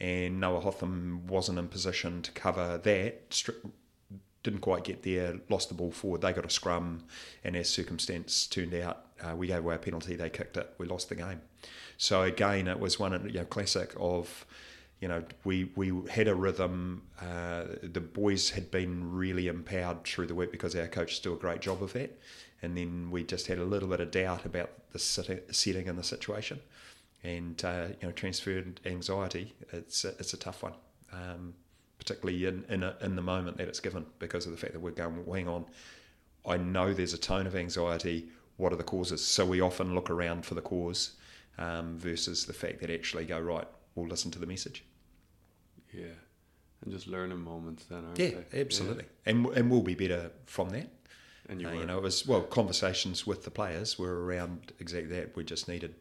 [0.00, 3.42] and Noah Hotham wasn't in position to cover that.
[4.48, 6.20] Didn't quite get there, lost the ball forward.
[6.20, 7.04] They got a scrum,
[7.44, 10.16] and as circumstance turned out, uh, we gave away a penalty.
[10.16, 10.72] They kicked it.
[10.78, 11.40] We lost the game.
[11.96, 14.46] So again, it was one you know, classic of
[15.00, 17.02] you know, we we had a rhythm.
[17.20, 21.36] Uh, the boys had been really empowered through the week because our coaches do a
[21.36, 22.18] great job of that
[22.62, 26.02] and then we just had a little bit of doubt about the setting and the
[26.02, 26.60] situation,
[27.22, 29.54] and uh, you know transferred anxiety.
[29.72, 30.74] It's a, it's a tough one,
[31.12, 31.54] um,
[32.08, 34.80] particularly in in, a, in the moment that it's given because of the fact that
[34.80, 35.24] we're going.
[35.30, 35.66] Hang on,
[36.46, 38.28] I know there's a tone of anxiety.
[38.56, 39.24] What are the causes?
[39.24, 41.12] So we often look around for the cause
[41.58, 43.66] um, versus the fact that actually go right.
[43.94, 44.84] We'll listen to the message.
[45.92, 46.16] Yeah,
[46.82, 48.04] and just learning moments then.
[48.16, 48.60] yeah, they?
[48.60, 49.32] absolutely, yeah.
[49.32, 50.88] and and we'll be better from that.
[51.50, 55.14] And you, uh, you know, it was well conversations with the players were around exactly
[55.16, 55.36] that.
[55.36, 55.94] We just needed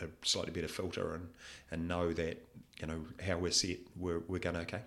[0.00, 1.28] a slightly better filter and
[1.72, 2.46] and know that
[2.80, 4.82] you know how we're set, we're we're going okay.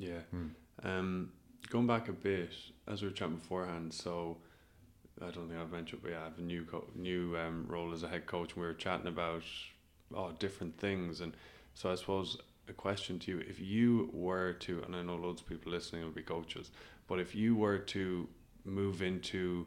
[0.00, 0.20] Yeah.
[0.30, 0.46] Hmm.
[0.82, 1.32] Um,
[1.68, 2.50] going back a bit,
[2.88, 4.38] as we were chatting beforehand, so
[5.20, 7.92] I don't think I've mentioned, but yeah, I have a new co- new um, role
[7.92, 8.54] as a head coach.
[8.54, 9.42] And we were chatting about
[10.14, 11.36] oh different things, and
[11.74, 15.42] so I suppose a question to you: If you were to, and I know loads
[15.42, 16.70] of people listening will be coaches,
[17.06, 18.26] but if you were to
[18.64, 19.66] move into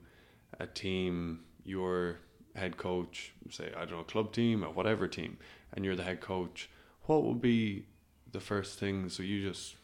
[0.59, 2.17] a team, your
[2.55, 5.37] head coach, say I don't know, club team or whatever team,
[5.73, 6.71] and you're the head coach,
[7.03, 7.85] what would be
[8.31, 9.09] the first thing?
[9.09, 9.75] So you just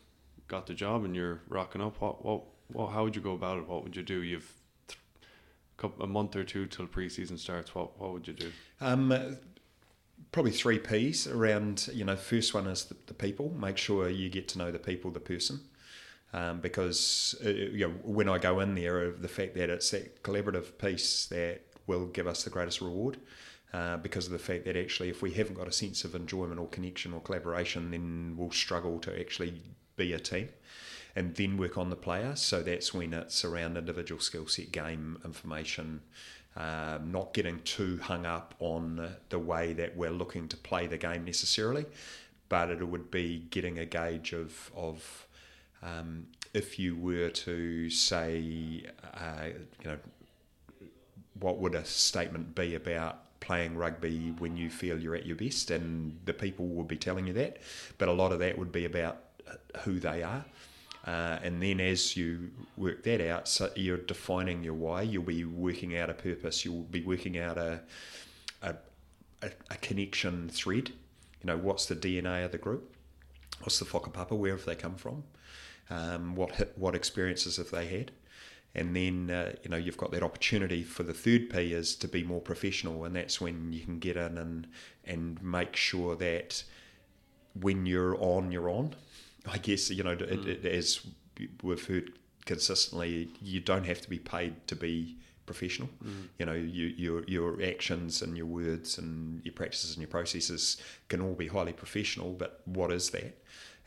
[0.49, 2.01] got the job and you're rocking up.
[2.01, 2.87] What what what?
[2.87, 3.67] How would you go about it?
[3.67, 4.21] What would you do?
[4.21, 4.51] You've
[6.01, 7.73] a month or two till preseason starts.
[7.73, 8.51] What what would you do?
[8.81, 9.37] Um,
[10.33, 11.89] probably three P's around.
[11.93, 13.53] You know, first one is the, the people.
[13.57, 15.61] Make sure you get to know the people, the person.
[16.31, 20.21] Um, because uh, you know when I go in there, the fact that it's that
[20.23, 23.17] collaborative piece that will give us the greatest reward.
[23.71, 26.59] Uh, because of the fact that actually, if we haven't got a sense of enjoyment
[26.59, 29.61] or connection or collaboration, then we'll struggle to actually
[30.03, 30.49] be a team
[31.15, 32.35] and then work on the player.
[32.35, 36.01] So that's when it's around individual skill set, game information,
[36.55, 40.97] um, not getting too hung up on the way that we're looking to play the
[40.97, 41.85] game necessarily,
[42.47, 45.27] but it would be getting a gauge of of
[45.81, 48.83] um, if you were to say,
[49.13, 49.49] uh,
[49.81, 49.97] you know,
[51.39, 55.71] what would a statement be about playing rugby when you feel you're at your best,
[55.71, 57.57] and the people would be telling you that,
[57.97, 59.28] but a lot of that would be about
[59.81, 60.45] who they are.
[61.05, 65.01] Uh, and then as you work that out, so you're defining your why.
[65.01, 66.65] You'll be working out a purpose.
[66.65, 67.81] You'll be working out a
[68.61, 68.75] a,
[69.41, 70.89] a, a connection thread.
[71.41, 72.93] You know, what's the DNA of the group?
[73.61, 74.37] What's the whakapapa?
[74.37, 75.23] Where have they come from?
[75.89, 78.11] Um, what what experiences have they had?
[78.75, 82.07] And then uh, you know you've got that opportunity for the third P is to
[82.07, 84.67] be more professional, and that's when you can get in and
[85.05, 86.63] and make sure that
[87.59, 88.95] when you're on, you're on
[89.51, 90.47] I guess you know, mm.
[90.47, 91.01] it, it, as
[91.63, 92.11] we've heard
[92.45, 95.89] consistently, you don't have to be paid to be professional.
[96.05, 96.27] Mm.
[96.37, 100.77] You know, you, your your actions and your words and your practices and your processes
[101.07, 102.33] can all be highly professional.
[102.33, 103.37] But what is that?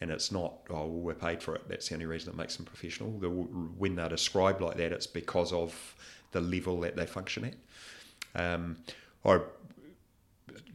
[0.00, 0.54] And it's not.
[0.70, 1.68] Oh, well, we're paid for it.
[1.68, 3.10] That's the only reason it makes them professional.
[3.20, 5.94] The, when they're described like that, it's because of
[6.32, 7.54] the level that they function at.
[8.34, 8.78] Um,
[9.22, 9.46] or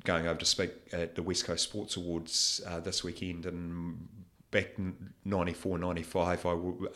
[0.06, 4.08] going over to speak at the West Coast Sports Awards uh, this weekend, and
[4.58, 6.50] back in 94, 95, I,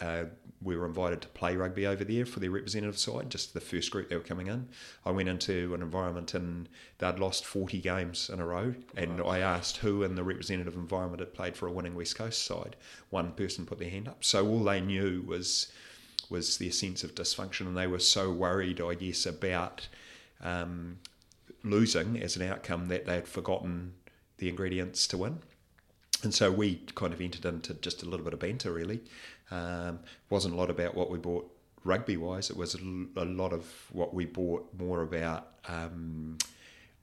[0.03, 0.25] uh,
[0.63, 3.91] we were invited to play rugby over there for their representative side, just the first
[3.91, 4.67] group that were coming in.
[5.05, 8.73] I went into an environment and they'd lost 40 games in a row.
[8.97, 9.29] And wow.
[9.29, 12.75] I asked who in the representative environment had played for a winning West Coast side.
[13.11, 14.23] One person put their hand up.
[14.23, 15.71] So all they knew was
[16.29, 19.87] was their sense of dysfunction, and they were so worried, I guess, about
[20.39, 20.97] um,
[21.61, 23.93] losing as an outcome that they had forgotten
[24.37, 25.39] the ingredients to win.
[26.23, 29.01] And so we kind of entered into just a little bit of banter, really.
[29.49, 29.99] Um,
[30.29, 31.51] wasn't a lot about what we bought
[31.83, 36.37] rugby wise, it was a, lot of what we bought more about um,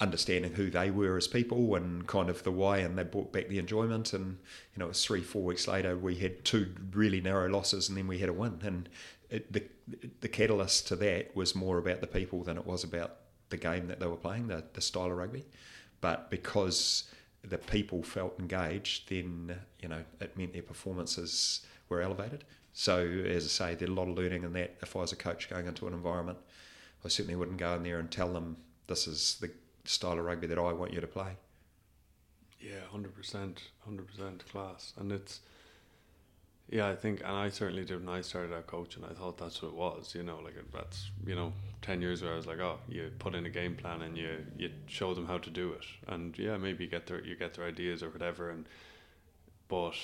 [0.01, 3.49] understanding who they were as people and kind of the why, and they brought back
[3.49, 4.13] the enjoyment.
[4.13, 4.39] And,
[4.75, 7.99] you know, it was three, four weeks later, we had two really narrow losses and
[7.99, 8.61] then we had a win.
[8.63, 8.89] And
[9.31, 9.65] it, the,
[10.21, 13.17] the catalyst to that was more about the people than it was about
[13.49, 15.45] the game that they were playing, the, the style of rugby.
[16.01, 17.11] But because
[17.43, 22.45] the people felt engaged, then you know it meant their performances were elevated.
[22.73, 24.77] So as I say, there's a lot of learning in that.
[24.83, 26.39] If I was a coach going into an environment,
[27.05, 29.51] I certainly wouldn't go in there and tell them this is the
[29.85, 31.37] style of rugby that I want you to play.
[32.61, 35.41] Yeah, hundred percent, hundred percent class, and it's
[36.71, 39.03] yeah, I think, and I certainly did when I started out coaching.
[39.03, 42.33] I thought that's what it was, you know, like that's you know, ten years ago
[42.33, 45.27] I was like, oh, you put in a game plan and you you show them
[45.27, 48.11] how to do it, and yeah, maybe you get their you get their ideas or
[48.11, 48.67] whatever, and
[49.69, 49.95] but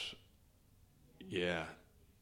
[1.20, 1.64] yeah,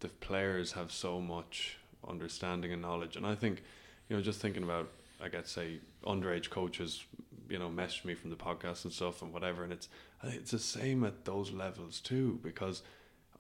[0.01, 1.78] the players have so much
[2.09, 3.62] understanding and knowledge, and I think,
[4.09, 4.88] you know, just thinking about,
[5.22, 7.05] I guess, say underage coaches,
[7.49, 9.88] you know, message me from the podcast and stuff and whatever, and it's
[10.24, 12.82] it's the same at those levels too because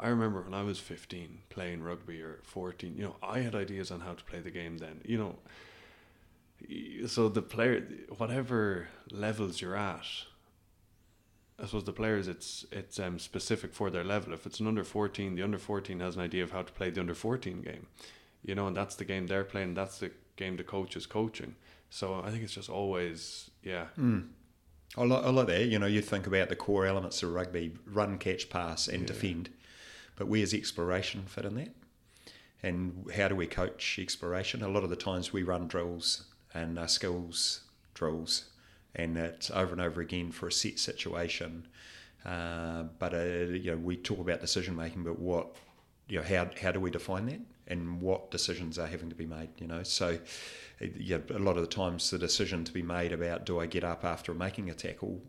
[0.02, 3.92] I remember when I was 15 playing rugby or 14, you know, I had ideas
[3.92, 5.36] on how to play the game then, you know.
[7.06, 7.86] So the player,
[8.18, 10.06] whatever levels you're at,
[11.60, 14.32] I suppose the players, it's it's um, specific for their level.
[14.32, 16.90] If it's an under 14, the under 14 has an idea of how to play
[16.90, 17.86] the under 14 game,
[18.44, 19.74] you know, and that's the game they're playing.
[19.74, 21.54] That's the game the coach is coaching.
[21.90, 23.86] So I think it's just always, yeah.
[23.96, 24.30] Mm.
[24.96, 25.66] I like, I like that.
[25.66, 29.06] You know, you think about the core elements of rugby: run, catch, pass, and yeah.
[29.06, 29.50] defend
[30.16, 31.74] but where's exploration fit in that?
[32.62, 34.62] And how do we coach exploration?
[34.62, 37.62] A lot of the times we run drills and uh, skills
[37.94, 38.46] drills,
[38.94, 41.66] and it's over and over again for a set situation.
[42.24, 45.56] Uh, but uh, you know, we talk about decision making, but what
[46.08, 49.26] you know, how how do we define that, and what decisions are having to be
[49.26, 49.48] made?
[49.58, 50.18] You know, so
[50.80, 53.84] yeah, a lot of the times the decision to be made about do I get
[53.84, 55.20] up after making a tackle,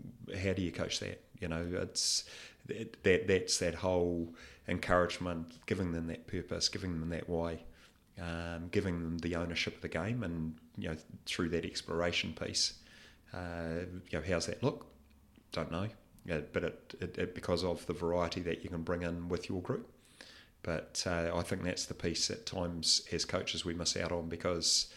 [0.42, 1.22] how do you coach that?
[1.44, 2.24] You know, it's
[2.68, 4.34] that that's that whole
[4.70, 7.60] encouragement, giving them that purpose, giving them that why,
[8.22, 12.76] um, giving them the ownership of the game, and you know through that exploration piece,
[13.34, 14.86] uh, you know how's that look?
[15.52, 15.90] Don't know,
[16.26, 19.50] yeah, but it, it, it, because of the variety that you can bring in with
[19.50, 19.90] your group.
[20.64, 24.30] But uh, I think that's the piece at times as coaches we miss out on
[24.30, 24.88] because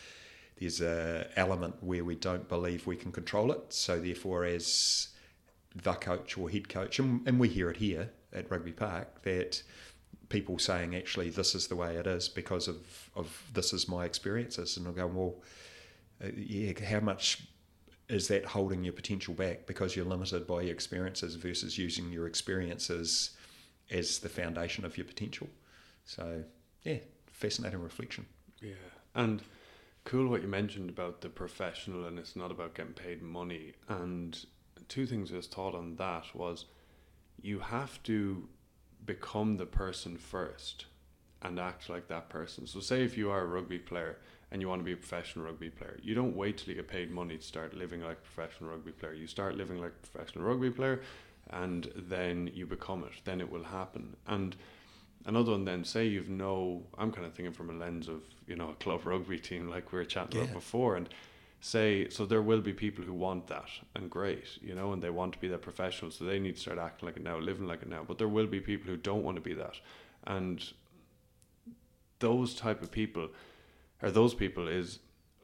[0.60, 3.72] there's a element where we don't believe we can control it.
[3.72, 5.08] So therefore, as
[5.82, 9.62] the coach or head coach, and, and we hear it here at Rugby Park that
[10.28, 14.04] people saying actually this is the way it is because of, of this is my
[14.04, 15.34] experiences, and I go well,
[16.24, 17.46] uh, yeah, how much
[18.08, 22.26] is that holding your potential back because you're limited by your experiences versus using your
[22.26, 23.30] experiences
[23.90, 25.48] as the foundation of your potential?
[26.04, 26.44] So
[26.84, 26.98] yeah,
[27.32, 28.26] fascinating reflection.
[28.62, 28.74] Yeah,
[29.14, 29.42] and
[30.04, 33.72] cool what you mentioned about the professional and it's not about getting paid money.
[33.88, 34.38] And
[34.88, 36.66] two things I was taught on that was
[37.40, 38.48] you have to
[39.04, 40.86] become the person first
[41.42, 42.66] and act like that person.
[42.66, 44.18] So say if you are a rugby player
[44.50, 46.88] and you want to be a professional rugby player, you don't wait till you get
[46.88, 49.12] paid money to start living like a professional rugby player.
[49.12, 51.02] You start living like a professional rugby player
[51.50, 53.12] and then you become it.
[53.24, 54.16] Then it will happen.
[54.26, 54.56] And
[55.26, 58.56] another one then say you've no i'm kind of thinking from a lens of you
[58.56, 60.44] know a club rugby team like we were chatting yeah.
[60.44, 61.08] about before and
[61.66, 65.10] say so there will be people who want that and great you know and they
[65.10, 67.66] want to be that professional so they need to start acting like it now living
[67.66, 69.74] like it now but there will be people who don't want to be that
[70.26, 70.72] and
[72.18, 73.28] those type of people
[74.02, 75.00] or those people is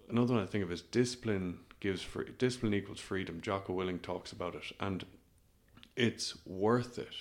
[0.09, 4.33] another one i think of is discipline gives free discipline equals freedom Jocko Willink talks
[4.33, 5.05] about it and
[5.97, 7.15] it's worth it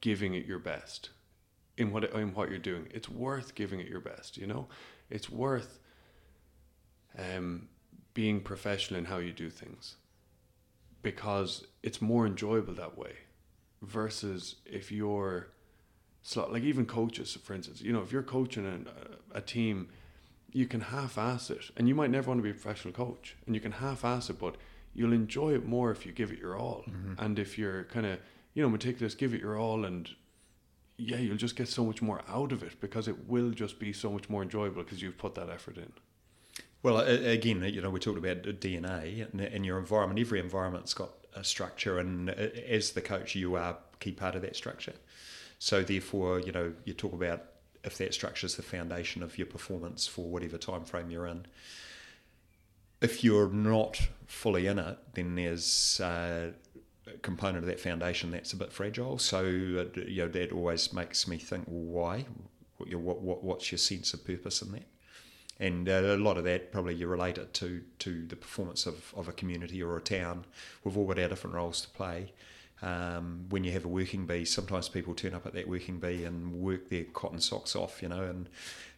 [0.00, 1.10] giving it your best
[1.76, 2.86] in what in what you're doing.
[2.92, 4.36] It's worth giving it your best.
[4.36, 4.68] You know,
[5.08, 5.78] it's worth
[7.18, 7.68] um,
[8.14, 9.96] being professional in how you do things
[11.02, 13.12] because it's more enjoyable that way
[13.82, 15.48] versus if you're
[16.50, 19.88] like even coaches for instance you know if you're coaching a, a team
[20.52, 23.54] you can half-ass it and you might never want to be a professional coach and
[23.54, 24.56] you can half-ass it but
[24.92, 27.14] you'll enjoy it more if you give it your all mm-hmm.
[27.18, 28.18] and if you're kind of
[28.52, 30.10] you know meticulous give it your all and
[31.00, 33.92] yeah, you'll just get so much more out of it because it will just be
[33.92, 35.92] so much more enjoyable because you've put that effort in.
[36.82, 40.18] Well, again, you know, we talked about DNA and your environment.
[40.18, 44.42] Every environment's got a structure, and as the coach, you are a key part of
[44.42, 44.94] that structure.
[45.58, 47.44] So, therefore, you know, you talk about
[47.84, 51.46] if that structure is the foundation of your performance for whatever time frame you're in.
[53.02, 56.52] If you're not fully in it, then there's uh,
[57.22, 59.18] component of that foundation that's a bit fragile.
[59.18, 62.26] So uh, you know that always makes me think, well, why?
[62.78, 64.86] What, what, what's your sense of purpose in that?
[65.60, 69.14] And uh, a lot of that probably you relate it to to the performance of,
[69.14, 70.46] of a community or a town.
[70.82, 72.32] We've all got our different roles to play.
[72.82, 76.24] Um, when you have a working bee, sometimes people turn up at that working bee
[76.24, 78.48] and work their cotton socks off, you know, and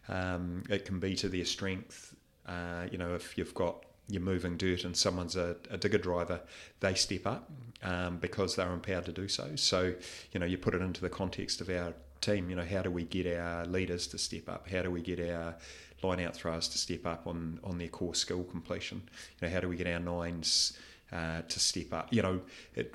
[0.07, 2.15] um, it can be to their strength.
[2.47, 6.41] Uh, you know, if you've got you're moving dirt and someone's a, a digger driver,
[6.79, 7.49] they step up
[7.83, 9.55] um, because they're empowered to do so.
[9.55, 9.93] So,
[10.31, 12.91] you know, you put it into the context of our team, you know, how do
[12.91, 14.69] we get our leaders to step up?
[14.69, 15.55] How do we get our
[16.03, 19.03] line out throwers to step up on, on their core skill completion?
[19.39, 20.77] You know, how do we get our nines
[21.11, 22.11] uh, to step up?
[22.11, 22.41] You know,
[22.75, 22.93] it,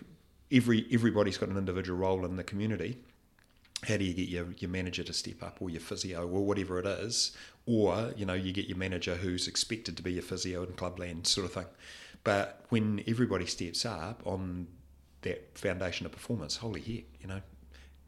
[0.51, 2.99] every everybody's got an individual role in the community.
[3.87, 6.81] How do you get your, your manager to step up or your physio or whatever
[6.81, 7.37] it is
[7.69, 11.27] or you know you get your manager who's expected to be a physio in clubland
[11.27, 11.67] sort of thing.
[12.25, 14.67] But when everybody steps up on
[15.23, 17.43] that foundation of performance, holy heck, you know,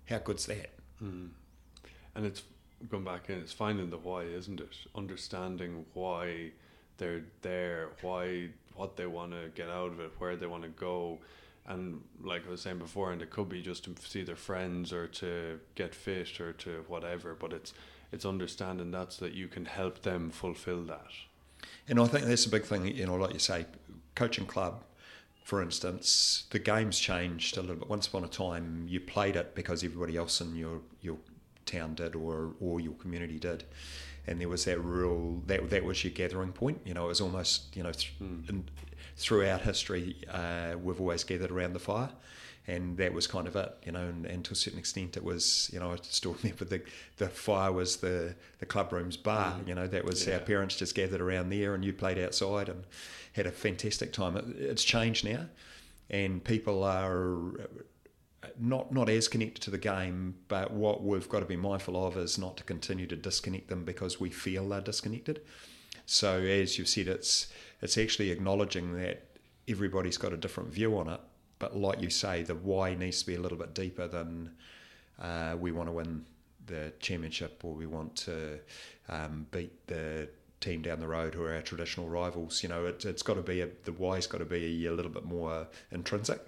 [0.06, 0.70] how good's that?
[1.02, 1.28] Mm.
[2.14, 2.42] And it's
[2.88, 4.74] going back in, it's finding the why, isn't it?
[4.94, 6.50] Understanding why
[6.96, 10.68] they're there, why what they want to get out of it, where they want to
[10.70, 11.18] go.
[11.66, 14.92] And like I was saying before, and it could be just to see their friends
[14.92, 17.74] or to get fit or to whatever, but it's
[18.12, 21.10] it's understanding that so that you can help them fulfill that.
[21.88, 23.66] And I think that's a big thing, you know, like you say,
[24.14, 24.82] coaching club,
[25.44, 27.88] for instance, the game's changed a little bit.
[27.88, 31.18] Once upon a time, you played it because everybody else in your, your
[31.70, 33.64] town did or, or your community did.
[34.26, 36.80] And there was that real, that, that was your gathering point.
[36.84, 38.48] You know, it was almost, you know, th- mm.
[38.48, 38.64] in,
[39.16, 42.10] throughout history, uh, we've always gathered around the fire
[42.66, 44.06] and that was kind of it, you know.
[44.06, 46.82] And, and, to a certain extent, it was, you know, I still remember the
[47.16, 49.54] the fire was the the club room's bar.
[49.54, 49.68] Mm.
[49.68, 50.34] You know, that was yeah.
[50.34, 52.84] our parents just gathered around there, and you played outside and
[53.32, 54.36] had a fantastic time.
[54.36, 55.46] It, it's changed now,
[56.10, 57.68] and people are
[58.58, 62.16] not not as connected to the game, but what we've got to be mindful of
[62.16, 65.40] is not to continue to disconnect them because we feel they're disconnected.
[66.06, 67.48] So as you've said, it's
[67.82, 69.26] it's actually acknowledging that
[69.68, 71.20] everybody's got a different view on it.
[71.58, 74.52] But like you say, the why needs to be a little bit deeper than
[75.20, 76.24] uh, we want to win
[76.66, 78.58] the championship or we want to
[79.08, 80.28] um, beat the
[80.60, 82.62] team down the road who are our traditional rivals.
[82.62, 85.10] You know, it, has got to be a, the why's got to be a little
[85.10, 86.40] bit more intrinsic.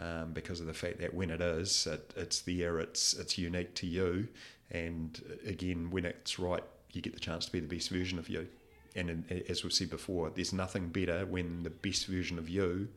[0.00, 3.74] Um, because of the fact that when it is, it, it's there, it's it's unique
[3.74, 4.28] to you,
[4.70, 8.30] and again, when it's right, you get the chance to be the best version of
[8.30, 8.48] you.
[8.96, 12.88] And as we've said before, there's nothing better when the best version of you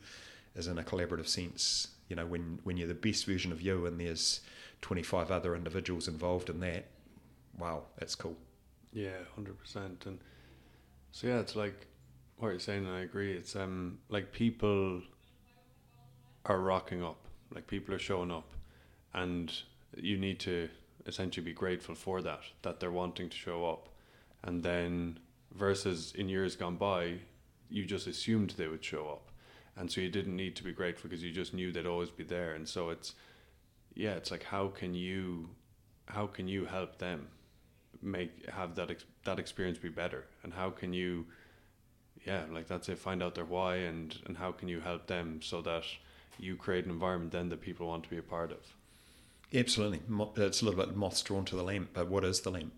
[0.55, 1.89] is in a collaborative sense.
[2.07, 4.39] You know, when when you're the best version of you, and there's
[4.81, 6.85] 25 other individuals involved in that,
[7.57, 8.37] wow, that's cool.
[8.93, 10.05] Yeah, hundred percent.
[10.05, 10.19] And
[11.11, 11.87] so yeah, it's like
[12.37, 13.33] what you're saying, and I agree.
[13.33, 15.01] It's um like people
[16.45, 18.51] are rocking up, like people are showing up,
[19.13, 19.53] and
[19.95, 20.69] you need to
[21.05, 23.89] essentially be grateful for that that they're wanting to show up,
[24.43, 25.19] and then
[25.53, 27.15] versus in years gone by,
[27.69, 29.31] you just assumed they would show up,
[29.77, 32.23] and so you didn't need to be grateful because you just knew they'd always be
[32.23, 33.15] there, and so it's
[33.95, 35.49] yeah, it's like how can you
[36.07, 37.27] how can you help them
[38.01, 40.25] make have that ex- that experience be better?
[40.43, 41.25] And how can you
[42.25, 42.97] yeah like that's it.
[42.97, 45.83] Find out their why and and how can you help them so that
[46.39, 48.59] you create an environment then that people want to be a part of.
[49.53, 50.01] Absolutely.
[50.37, 52.73] It's a little bit moths drawn to the lamp but what is the lamp?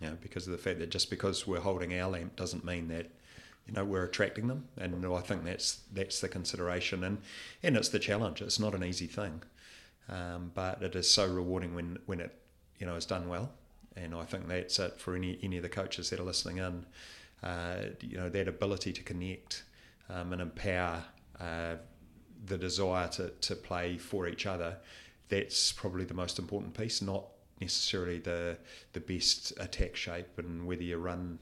[0.00, 2.88] You know because of the fact that just because we're holding our lamp doesn't mean
[2.88, 3.10] that
[3.66, 7.18] you know we're attracting them and I think that's that's the consideration and
[7.62, 8.42] and it's the challenge.
[8.42, 9.42] It's not an easy thing.
[10.08, 12.34] Um, but it is so rewarding when when it
[12.78, 13.52] you know is done well
[13.96, 16.86] and I think that's it for any any of the coaches that are listening in.
[17.42, 19.64] Uh, you know that ability to connect
[20.08, 21.04] um, and empower
[21.40, 21.74] uh,
[22.44, 24.78] the desire to, to play for each other.
[25.28, 27.24] That's probably the most important piece, not
[27.60, 28.56] necessarily the
[28.92, 31.38] the best attack shape and whether you run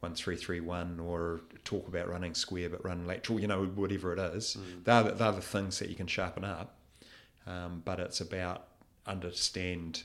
[0.00, 3.40] one three three one or talk about running square but run lateral.
[3.40, 4.84] You know whatever it is, mm.
[4.84, 6.76] they're, they're the things that you can sharpen up.
[7.46, 8.68] Um, but it's about
[9.06, 10.04] understand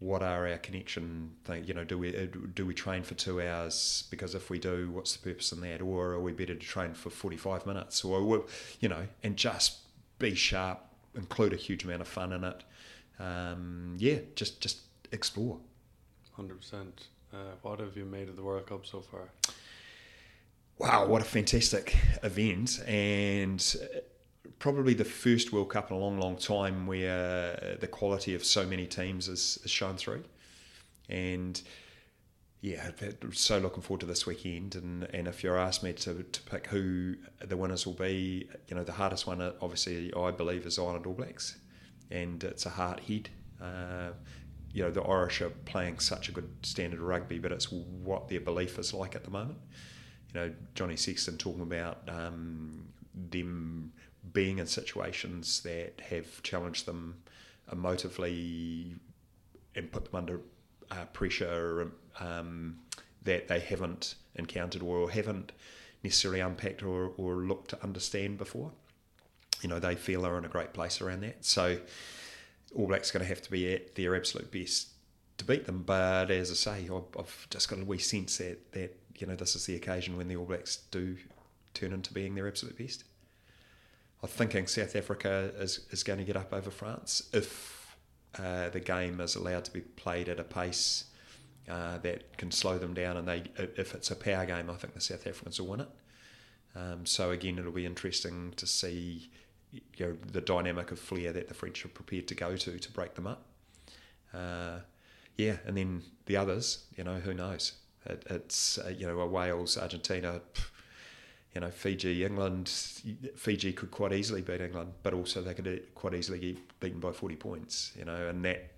[0.00, 1.64] what are our connection thing?
[1.64, 4.04] You know, do we uh, do we train for two hours?
[4.10, 5.82] Because if we do, what's the purpose in that?
[5.82, 8.02] Or are we better to train for forty five minutes?
[8.02, 8.44] Or
[8.80, 9.78] you know, and just
[10.18, 10.80] be sharp,
[11.14, 12.64] include a huge amount of fun in it.
[13.18, 14.80] Um, yeah, just just
[15.12, 15.58] explore.
[16.32, 17.06] Hundred uh, percent.
[17.62, 19.28] What have you made of the World Cup so far?
[20.78, 22.80] Wow, what a fantastic event!
[22.86, 23.62] And
[24.58, 28.66] probably the first World Cup in a long, long time where the quality of so
[28.66, 30.24] many teams is, is shown through.
[31.08, 31.60] And
[32.60, 32.90] yeah,
[33.32, 34.74] so looking forward to this weekend.
[34.74, 38.76] And, and if you're asked me to, to pick who the winners will be, you
[38.76, 41.56] know, the hardest one, obviously, I believe, is Ireland All Blacks.
[42.10, 43.30] And it's a hard hit.
[43.60, 44.10] Uh,
[44.72, 48.28] you know, the Irish are playing such a good standard of rugby, but it's what
[48.28, 49.58] their belief is like at the moment.
[50.32, 52.86] You know, Johnny Sexton talking about um,
[53.30, 53.92] them
[54.32, 57.22] being in situations that have challenged them
[57.72, 58.96] emotively
[59.74, 60.40] and put them under
[60.90, 62.78] uh, pressure um,
[63.22, 65.52] that they haven't encountered or haven't
[66.02, 68.72] necessarily unpacked or, or looked to understand before.
[69.62, 71.44] You know, they feel they're in a great place around that.
[71.44, 71.78] So
[72.74, 74.88] All Blacks are going to have to be at their absolute best
[75.38, 75.82] to beat them.
[75.84, 79.54] But as I say, I've just got a wee sense that, that you know this
[79.54, 81.16] is the occasion when the All Blacks do
[81.74, 83.04] turn into being their absolute best.
[84.22, 87.96] I'm thinking South Africa is, is going to get up over France if
[88.38, 91.04] uh, the game is allowed to be played at a pace
[91.68, 93.16] uh, that can slow them down.
[93.16, 95.88] And they, if it's a power game, I think the South Africans will win it.
[96.76, 99.30] Um, so again, it'll be interesting to see
[99.72, 102.92] you know, the dynamic of flair that the French are prepared to go to to
[102.92, 103.46] break them up.
[104.34, 104.80] Uh,
[105.36, 107.72] yeah, and then the others, you know, who knows?
[108.04, 110.40] It, it's uh, you know, a Wales, Argentina.
[110.54, 110.70] Pff,
[111.54, 112.68] you know, Fiji, England,
[113.36, 117.12] Fiji could quite easily beat England, but also they could quite easily get beaten by
[117.12, 118.70] 40 points, you know, and that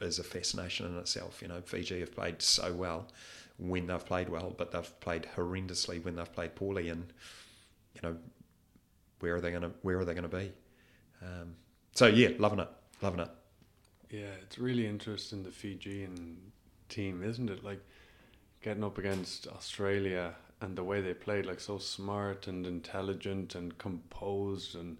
[0.00, 1.42] is a fascination in itself.
[1.42, 3.08] You know, Fiji have played so well
[3.58, 7.12] when they've played well, but they've played horrendously when they've played poorly, and
[7.94, 8.16] you know,
[9.18, 10.52] where are they going to where are they to be?
[11.22, 11.56] Um,
[11.94, 12.68] so yeah, loving it,
[13.02, 13.30] loving it.
[14.08, 16.38] Yeah, it's really interesting the Fijian
[16.88, 17.64] team, isn't it?
[17.64, 17.80] Like
[18.62, 23.76] getting up against Australia and the way they played, like so smart and intelligent and
[23.78, 24.98] composed, and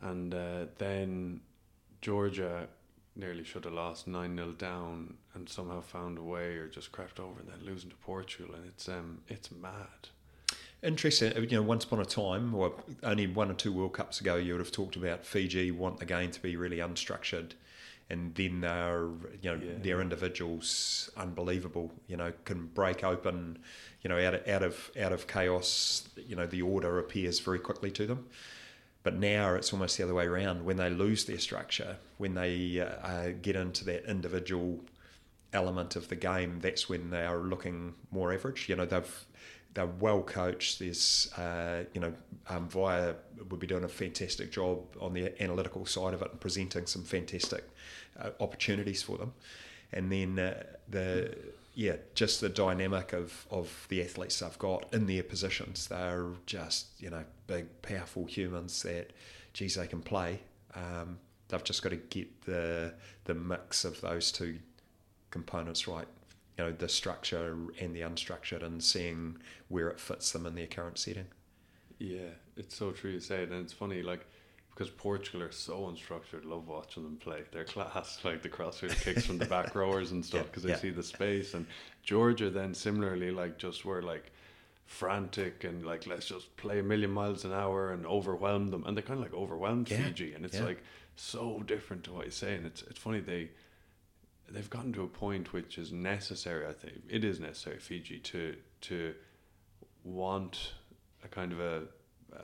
[0.00, 1.40] and uh, then
[2.00, 2.68] Georgia
[3.14, 7.20] nearly should have lost nine 0 down and somehow found a way or just crept
[7.20, 10.08] over and then losing to Portugal, and it's um it's mad.
[10.82, 11.32] interesting.
[11.36, 14.52] You know, once upon a time, or only one or two World Cups ago, you
[14.54, 17.52] would have talked about Fiji want the game to be really unstructured,
[18.12, 19.08] and then they're
[19.40, 19.78] you know Yeah.
[19.82, 21.90] their individuals unbelievable.
[22.06, 23.58] You know, can break open.
[24.02, 27.58] You know, out of, out of out of chaos, you know, the order appears very
[27.58, 28.26] quickly to them.
[29.02, 30.64] But now it's almost the other way around.
[30.64, 34.80] When they lose their structure, when they uh, uh, get into that individual
[35.52, 38.68] element of the game, that's when they are looking more average.
[38.68, 39.24] You know, they've
[39.74, 40.78] they're well coached.
[40.78, 42.12] There's, uh, you know,
[42.48, 43.14] um, Via
[43.48, 47.02] would be doing a fantastic job on the analytical side of it and presenting some
[47.04, 47.64] fantastic
[48.18, 49.32] uh, opportunities for them.
[49.92, 51.36] And then uh, the
[51.74, 55.88] yeah, just the dynamic of, of the athletes they've got in their positions.
[55.88, 59.12] They're just you know big, powerful humans that,
[59.52, 60.40] geez, they can play.
[60.74, 62.94] Um, they've just got to get the
[63.24, 64.58] the mix of those two
[65.30, 66.08] components right.
[66.58, 69.38] You know, the structure and the unstructured, and seeing
[69.68, 71.26] where it fits them in their current setting.
[71.98, 74.26] Yeah, it's so true you say it, and it's funny like
[74.74, 76.44] because Portugal are so unstructured.
[76.44, 77.42] Love watching them play.
[77.52, 80.70] They're class, like the crossfield kicks from the back rowers and stuff Yeah, because they
[80.70, 80.76] yeah.
[80.76, 81.54] see the space.
[81.54, 81.66] And
[82.02, 84.32] Georgia then similarly like just were like
[84.86, 88.96] frantic and like let's just play a million miles an hour and overwhelm them, and
[88.96, 90.64] they kind of like overwhelmed Yeah, Fiji, and it's yeah.
[90.64, 90.82] like
[91.16, 92.64] so different to what you're saying.
[92.64, 93.50] It's it's funny they
[94.50, 96.66] they've gotten to a point which is necessary.
[96.66, 99.14] I think it is necessary Fiji to to
[100.04, 100.72] want
[101.24, 101.82] a kind of a,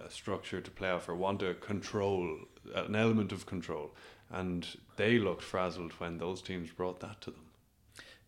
[0.04, 2.38] a structure to play off or want a control,
[2.74, 3.94] an element of control,
[4.30, 4.66] and
[4.96, 7.46] they looked frazzled when those teams brought that to them.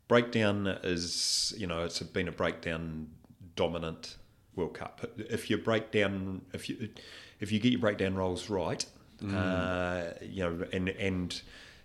[0.08, 3.08] breakdown is you know it's been a breakdown
[3.56, 4.16] dominant
[4.56, 5.06] World Cup.
[5.16, 6.88] If you break down, if you
[7.40, 8.84] if you get your breakdown roles right,
[9.34, 11.42] uh, you know, and and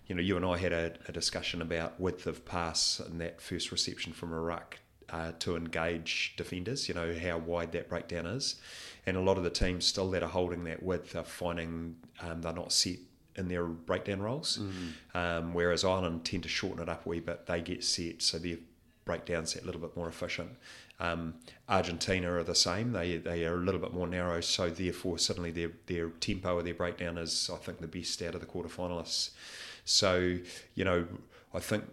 [0.08, 3.42] you know, you and I had a, a discussion about width of pass and that
[3.42, 4.80] first reception from a ruck
[5.10, 6.88] uh, to engage defenders.
[6.88, 8.56] You know how wide that breakdown is,
[9.06, 12.42] and a lot of the teams still that are holding that width are finding um,
[12.42, 12.98] they're not set
[13.36, 14.58] in their breakdown roles.
[15.14, 17.46] Um, whereas Ireland tend to shorten it up a wee bit.
[17.46, 18.58] They get set, so their
[19.04, 20.50] breakdowns a little bit more efficient.
[21.00, 21.36] Um,
[21.68, 22.94] Argentina are the same.
[22.94, 26.66] They they are a little bit more narrow, so therefore suddenly their their tempo of
[26.66, 29.32] their breakdown is I think the best out of the quarterfinalists.
[29.84, 30.38] So
[30.74, 31.06] you know
[31.54, 31.86] I think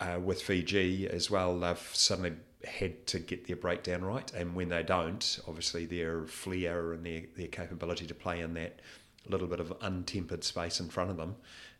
[0.00, 2.32] uh, with Fiji as well, they've suddenly
[2.64, 7.22] had to get their breakdown right, and when they don't, obviously their flair and their,
[7.36, 8.80] their capability to play in that
[9.28, 11.36] little bit of untempered space in front of them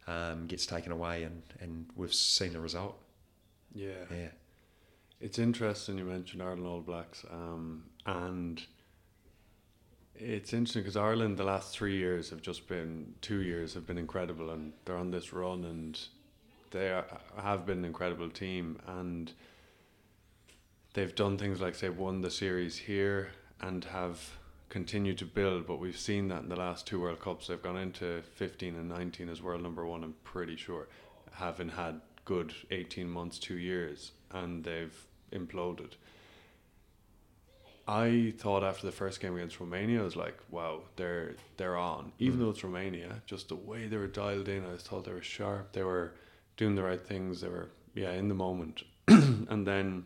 [0.07, 2.99] um, gets taken away, and, and we've seen the result.
[3.75, 4.29] Yeah, Yeah,
[5.21, 8.63] it's interesting you mentioned Ireland All Blacks, um, and
[10.15, 13.99] it's interesting because Ireland the last three years have just been two years have been
[13.99, 15.99] incredible, and they're on this run, and
[16.71, 17.07] they are,
[17.43, 19.33] have been an incredible team, and
[20.95, 25.67] they've done things like say won the series here and have continued to build.
[25.67, 28.89] But we've seen that in the last two World Cups, they've gone into fifteen and
[28.89, 30.05] nineteen as world number one.
[30.05, 30.89] I'm pretty sure,
[31.33, 34.97] having had good eighteen months, two years, and they've
[35.33, 35.93] imploded.
[37.89, 42.13] I thought after the first game against Romania, I was like, "Wow, they're they're on."
[42.21, 42.43] Even mm.
[42.43, 45.73] though it's Romania, just the way they were dialed in, I thought they were sharp.
[45.73, 46.13] They were
[46.61, 47.41] doing the right things.
[47.41, 48.85] They were yeah in the moment.
[49.09, 50.05] and then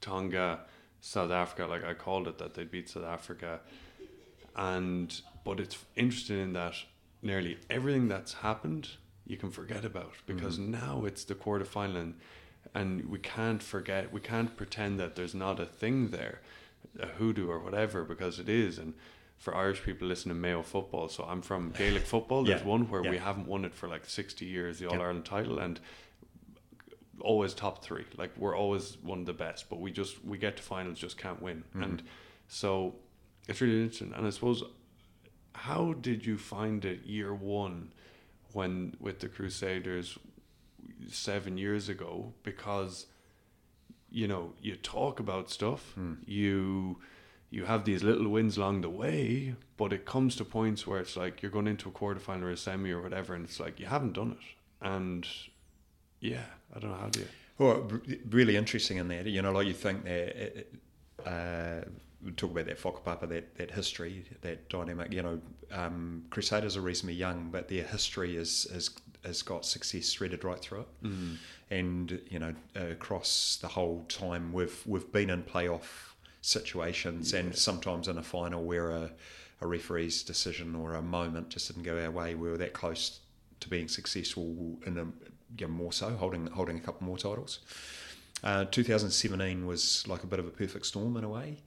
[0.00, 0.60] Tonga,
[1.00, 3.60] South Africa, like I called it that they beat South Africa,
[4.56, 5.08] and
[5.44, 6.74] but it's interesting in that
[7.22, 8.88] nearly everything that's happened
[9.26, 10.72] you can forget about because mm-hmm.
[10.72, 12.14] now it's the quarterfinal and,
[12.74, 16.40] and we can't forget we can't pretend that there's not a thing there
[16.98, 18.94] a hoodoo or whatever because it is and
[19.40, 22.44] for Irish people listening to Mayo football so I'm from Gaelic football.
[22.44, 24.92] There's Yeah, one where we haven't won it for like 60 years the Yep.
[24.92, 25.80] All Ireland title and
[27.20, 28.04] always top three.
[28.16, 31.16] Like we're always one of the best but we just we get to finals just
[31.16, 31.64] can't win.
[31.70, 31.82] Mm-hmm.
[31.82, 32.02] And
[32.48, 32.94] so
[33.48, 34.12] it's really interesting.
[34.14, 34.62] And I suppose
[35.54, 37.92] how did you find it year one
[38.52, 40.18] when with the Crusaders
[41.08, 42.34] seven years ago?
[42.42, 43.06] Because
[44.10, 46.14] you know you talk about stuff, hmm.
[46.26, 46.98] you
[47.50, 51.16] you have these little wins along the way, but it comes to points where it's
[51.16, 53.86] like you're going into a quarterfinal or a semi or whatever, and it's like you
[53.86, 55.26] haven't done it, and
[56.20, 56.44] yeah,
[56.74, 57.26] I don't know how do you.
[57.58, 57.90] Well,
[58.30, 59.26] really interesting in that.
[59.26, 60.66] You know, like you think that.
[61.26, 61.82] Uh,
[62.24, 65.12] we talk about that whakapapa, that, that history, that dynamic.
[65.12, 65.40] You know,
[65.72, 68.90] um, Crusaders are reasonably young, but their history is is
[69.24, 70.88] has got success threaded right through it.
[71.04, 71.36] Mm.
[71.70, 76.09] And you know, across the whole time, we've we've been in playoff
[76.40, 79.10] situations, and sometimes in a final where a,
[79.60, 82.34] a referee's decision or a moment just didn't go our way.
[82.34, 83.20] We were that close
[83.60, 85.06] to being successful in a
[85.66, 87.60] know, more so holding holding a couple more titles.
[88.42, 91.58] Uh, 2017 was like a bit of a perfect storm in a way.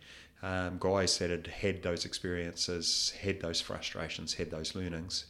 [0.41, 5.25] um, guys that had had those experiences, had those frustrations, had those learnings.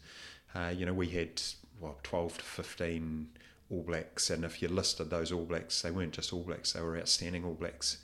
[0.55, 1.41] Uh, you know, we had
[1.79, 3.29] what twelve to fifteen
[3.69, 6.81] All Blacks, and if you listed those All Blacks, they weren't just All Blacks; they
[6.81, 7.97] were outstanding All Blacks.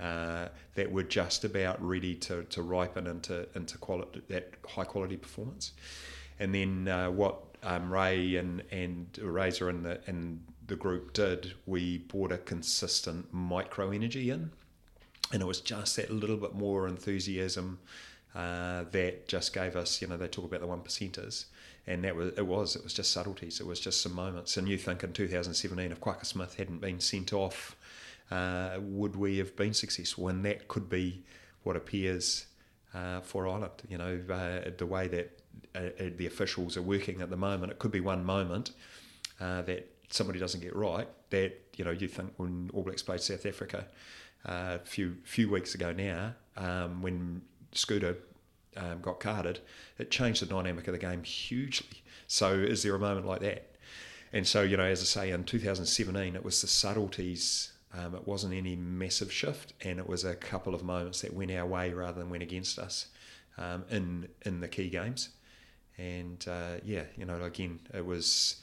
[0.00, 0.46] Uh,
[0.76, 5.72] that were just about ready to, to ripen into into quality, that high quality performance.
[6.38, 11.54] And then uh, what um, Ray and and Razor and the and the group did,
[11.66, 14.50] we brought a consistent micro energy in,
[15.32, 17.78] and it was just that little bit more enthusiasm
[18.34, 20.00] uh, that just gave us.
[20.00, 21.46] You know, they talk about the one percenters,
[21.86, 23.60] and that was it was it was just subtleties.
[23.60, 24.56] It was just some moments.
[24.56, 27.74] And you think in 2017, if Kwagga Smith hadn't been sent off,
[28.30, 30.28] uh, would we have been successful?
[30.28, 31.24] And that could be
[31.62, 32.46] what appears
[32.94, 33.82] uh, for Ireland.
[33.88, 35.40] You know, uh, the way that
[35.74, 37.72] uh, uh, the officials are working at the moment.
[37.72, 38.72] It could be one moment
[39.38, 41.08] that somebody doesn't get right.
[41.30, 43.86] That you know, you think when All Blacks played South Africa
[44.44, 48.16] a few few weeks ago now, um, when Scooter
[48.76, 49.60] um, got carded,
[49.98, 52.02] it changed the dynamic of the game hugely.
[52.26, 53.76] So, is there a moment like that?
[54.32, 57.72] And so, you know, as I say, in 2017, it was the subtleties.
[57.96, 61.50] Um, it wasn't any massive shift, and it was a couple of moments that went
[61.50, 63.06] our way rather than went against us
[63.56, 65.30] um, in in the key games.
[65.96, 68.62] And uh, yeah, you know, again, it was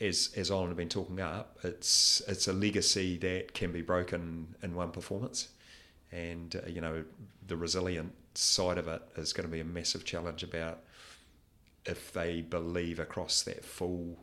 [0.00, 4.54] as as Ireland have been talking up, it's it's a legacy that can be broken
[4.62, 5.48] in one performance,
[6.12, 7.04] and uh, you know,
[7.46, 10.80] the resilient side of it is going to be a massive challenge about
[11.86, 14.18] if they believe across that full,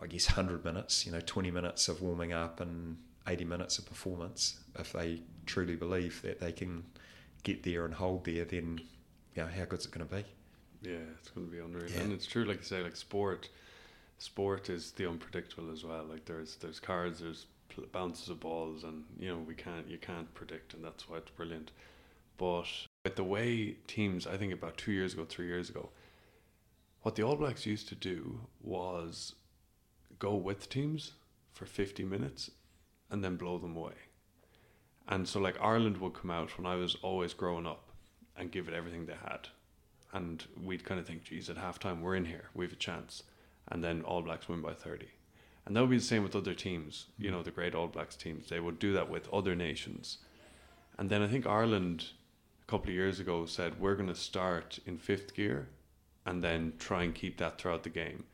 [0.00, 2.96] I guess, hundred minutes, you know, twenty minutes of warming up and
[3.28, 6.84] eighty minutes of performance, if they truly believe that they can
[7.42, 8.80] get there and hold there, then
[9.34, 10.24] you know, how good's it going to be?
[10.82, 12.00] Yeah, it's going to be unreal, yeah.
[12.00, 13.48] and it's true, like you say, like sport.
[14.18, 16.04] Sport is the unpredictable as well.
[16.04, 17.46] Like there's there's cards, there's
[17.92, 21.30] bounces of balls, and you know we can't you can't predict, and that's why it's
[21.30, 21.70] brilliant.
[22.36, 22.66] But
[23.04, 25.90] with the way teams, I think about two years ago, three years ago,
[27.02, 29.34] what the All Blacks used to do was
[30.18, 31.12] go with teams
[31.52, 32.50] for 50 minutes
[33.10, 33.94] and then blow them away.
[35.06, 37.90] And so, like, Ireland would come out when I was always growing up
[38.36, 39.48] and give it everything they had
[40.14, 43.24] and we'd kind of think, geez, at halftime we're in here, we have a chance,
[43.68, 45.08] and then All Blacks win by thirty,
[45.66, 47.06] and that would be the same with other teams.
[47.18, 50.18] You know, the great All Blacks teams, they would do that with other nations,
[50.96, 52.06] and then I think Ireland
[52.62, 55.68] a couple of years ago said we're going to start in fifth gear,
[56.24, 58.24] and then try and keep that throughout the game.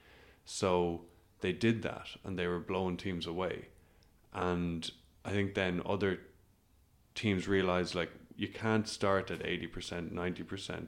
[0.44, 1.00] So
[1.40, 3.68] they did that, and they were blowing teams away,
[4.32, 4.90] and
[5.24, 6.20] I think then other
[7.14, 10.86] teams realized like you can't start at 80%, 90%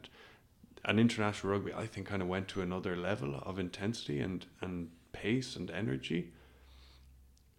[0.84, 4.90] and international rugby, I think, kind of went to another level of intensity and, and
[5.12, 6.32] pace and energy.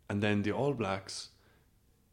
[0.10, 1.30] And then the All Blacks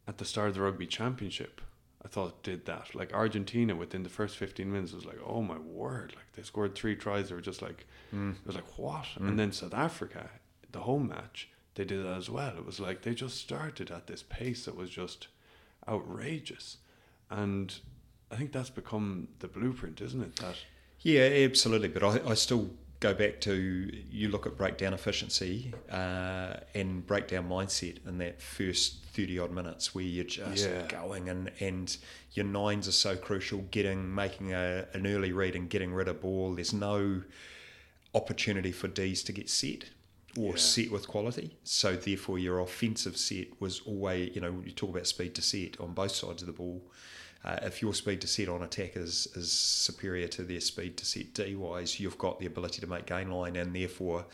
[0.07, 1.61] at the start of the Rugby Championship,
[2.05, 2.95] I thought did that.
[2.95, 6.75] Like Argentina within the first 15 minutes was like, oh my word, like they scored
[6.75, 7.29] three tries.
[7.29, 8.33] They were just like, mm.
[8.33, 9.07] it was like, what?
[9.19, 9.29] Mm.
[9.29, 10.31] And then South Africa,
[10.73, 12.57] the home match, they did that as well.
[12.57, 15.29] It was like they just started at this pace that was just
[15.89, 16.79] outrageous.
[17.31, 17.75] And
[18.31, 20.37] I think that's become the blueprint, isn't it?
[20.37, 20.57] That
[21.01, 21.89] yeah, absolutely.
[21.89, 23.55] But I, I still go back to
[24.11, 29.95] you look at breakdown efficiency uh, and breakdown mindset in that first 30 odd minutes
[29.95, 30.87] where you're just yeah.
[30.87, 31.97] going and, and
[32.33, 36.21] your nines are so crucial getting making a, an early read and getting rid of
[36.21, 37.23] ball there's no
[38.15, 39.87] opportunity for D's to get set
[40.39, 40.57] or yeah.
[40.57, 45.07] set with quality so therefore your offensive set was always you know you talk about
[45.07, 46.81] speed to set on both sides of the ball
[47.45, 51.07] uh, if your speed to set on attack is, is superior to their speed to
[51.07, 54.27] set D wise, you've got the ability to make gain line and therefore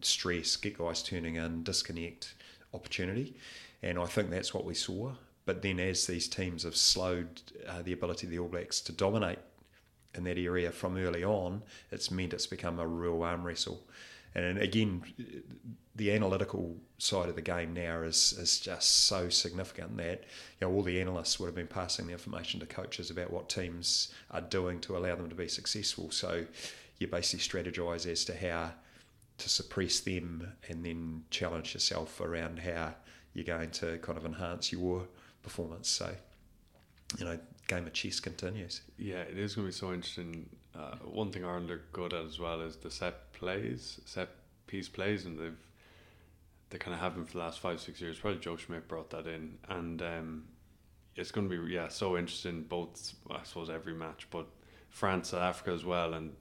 [0.00, 2.34] stress, get guys turning in, disconnect
[2.72, 3.34] opportunity.
[3.82, 5.12] And I think that's what we saw.
[5.46, 8.92] But then as these teams have slowed uh, the ability of the All Blacks to
[8.92, 9.38] dominate
[10.14, 13.82] in that area from early on, it's meant it's become a real arm wrestle.
[14.44, 15.02] And again,
[15.96, 20.24] the analytical side of the game now is is just so significant that
[20.60, 23.48] you know all the analysts would have been passing the information to coaches about what
[23.48, 26.10] teams are doing to allow them to be successful.
[26.10, 26.44] So
[26.98, 28.72] you basically strategize as to how
[29.38, 32.94] to suppress them and then challenge yourself around how
[33.34, 35.06] you're going to kind of enhance your
[35.42, 35.88] performance.
[35.88, 36.12] So
[37.18, 38.82] you know, game of chess continues.
[38.98, 40.48] Yeah, it is going to be so interesting.
[40.74, 44.28] Uh, one thing Ireland are good at as well is the set plays, set
[44.66, 45.56] piece plays, and they've
[46.70, 48.18] they kind of have been for the last five six years.
[48.18, 50.44] Probably Joe Schmidt brought that in, and um,
[51.16, 52.62] it's going to be yeah so interesting.
[52.62, 54.46] Both I suppose every match, but
[54.90, 56.32] France South Africa as well, and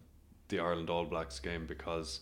[0.49, 2.21] the Ireland All Blacks game because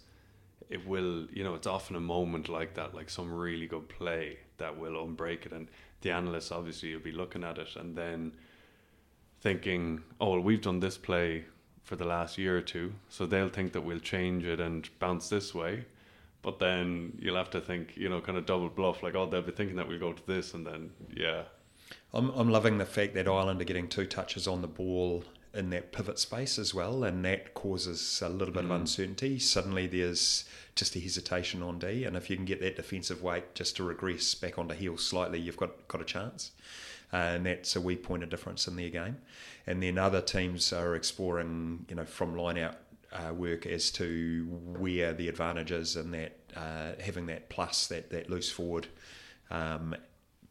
[0.69, 4.39] it will you know it's often a moment like that, like some really good play
[4.57, 5.67] that will unbreak it, and
[6.01, 8.33] the analysts obviously will be looking at it, and then
[9.41, 11.45] thinking, oh, well, we've done this play
[11.85, 15.29] for the last year or two, so they'll think that we'll change it and bounce
[15.29, 15.85] this way.
[16.41, 19.41] But then you'll have to think, you know, kind of double bluff, like, oh, they'll
[19.41, 21.43] be thinking that we'll go to this, and then, yeah.
[22.13, 25.23] I'm, I'm loving the fact that Ireland are getting two touches on the ball
[25.53, 28.65] in that pivot space as well, and that causes a little bit mm.
[28.65, 29.39] of uncertainty.
[29.39, 33.55] Suddenly there's just a hesitation on D, and if you can get that defensive weight
[33.55, 36.51] just to regress back onto heel slightly, you've got, got a chance.
[37.13, 39.17] Uh, and that's a wee point of difference in their game.
[39.67, 42.77] And then other teams are exploring, you know, from line out
[43.11, 44.45] uh, work as to
[44.77, 48.87] where the advantage is and that uh, having that plus, that, that loose forward
[49.51, 49.95] um,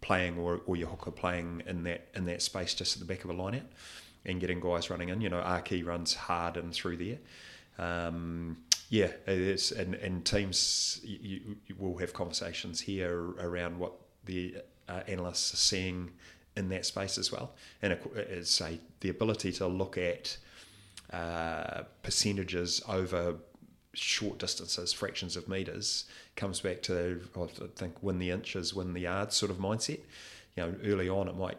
[0.00, 3.24] playing or, or your hooker playing in that in that space just at the back
[3.24, 3.62] of a line out
[4.26, 5.20] and getting guys running in.
[5.20, 7.18] You know, Archie runs hard and through there.
[7.78, 13.92] Um, yeah, it's and, and teams you, you will have conversations here around what
[14.24, 14.56] the
[14.88, 16.12] uh, analysts are seeing
[16.56, 17.52] in that space as well.
[17.82, 18.62] And it's
[19.00, 20.36] the ability to look at
[21.12, 23.36] uh, percentages over
[23.92, 26.04] short distances, fractions of meters,
[26.36, 27.46] comes back to I
[27.76, 30.00] think win the inches, win the yards sort of mindset.
[30.56, 31.58] You know, early on it might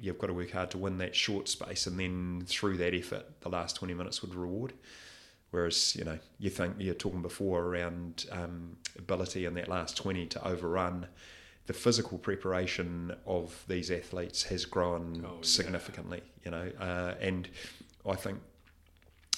[0.00, 3.24] you've got to work hard to win that short space, and then through that effort,
[3.40, 4.72] the last twenty minutes would reward.
[5.50, 10.26] Whereas you know you think you're talking before around um, ability in that last twenty
[10.26, 11.06] to overrun
[11.66, 16.44] the physical preparation of these athletes has grown oh, significantly, yeah.
[16.44, 17.48] you know, uh, and
[18.08, 18.40] I think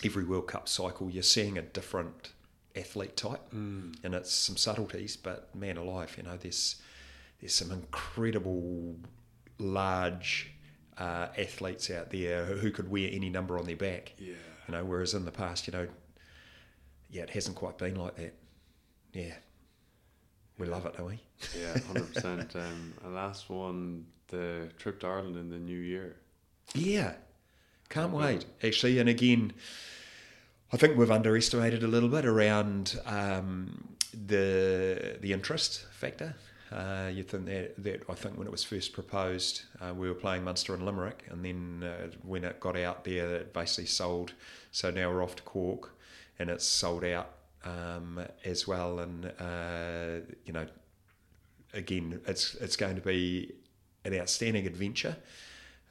[0.04, 2.32] every World Cup cycle you're seeing a different
[2.76, 3.94] athlete type, mm.
[4.02, 6.76] and it's some subtleties, but man alive, you know, there's
[7.40, 8.96] there's some incredible
[9.58, 10.50] large
[10.96, 14.34] uh, athletes out there who could wear any number on their back, yeah,
[14.66, 15.86] you know, whereas in the past, you know,
[17.10, 18.34] yeah, it hasn't quite been like that,
[19.12, 19.34] yeah.
[20.58, 21.20] We love it, don't we?
[21.58, 22.56] Yeah, hundred percent.
[22.56, 26.16] Um, and last one, the trip to Ireland in the new year.
[26.74, 27.14] Yeah,
[27.88, 28.44] can't wait.
[28.62, 29.52] Actually, and again,
[30.72, 36.36] I think we've underestimated a little bit around um, the the interest factor.
[36.72, 40.14] Uh, you think that, that I think when it was first proposed, uh, we were
[40.14, 44.32] playing Munster and Limerick, and then uh, when it got out there, it basically sold.
[44.72, 45.94] So now we're off to Cork,
[46.38, 47.33] and it's sold out
[47.64, 49.00] um, as well.
[49.00, 50.66] And uh, you know,
[51.72, 53.52] again, it's it's going to be
[54.04, 55.16] an outstanding adventure.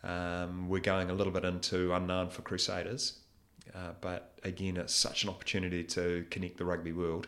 [0.04, 3.20] Um, we're going a little bit into unknown for Crusaders,
[3.74, 7.28] uh, but again, it's such an opportunity to connect the rugby world,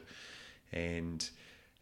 [0.72, 1.30] and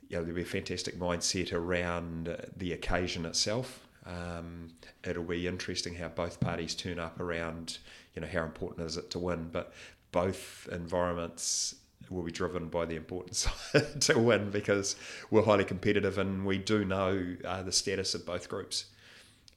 [0.09, 3.87] you know, there'll be a fantastic mindset around the occasion itself.
[4.05, 7.77] Um, it'll be interesting how both parties turn up around,
[8.13, 9.73] you know, how important is it to win, but
[10.11, 11.75] both environments
[12.09, 13.47] will be driven by the importance
[13.99, 14.95] to win because
[15.31, 18.85] we're highly competitive and we do know uh, the status of both groups.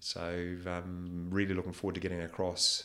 [0.01, 2.85] So um, really looking forward to getting across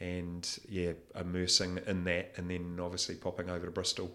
[0.00, 4.10] and yeah, immersing in that and then obviously popping over to Bristol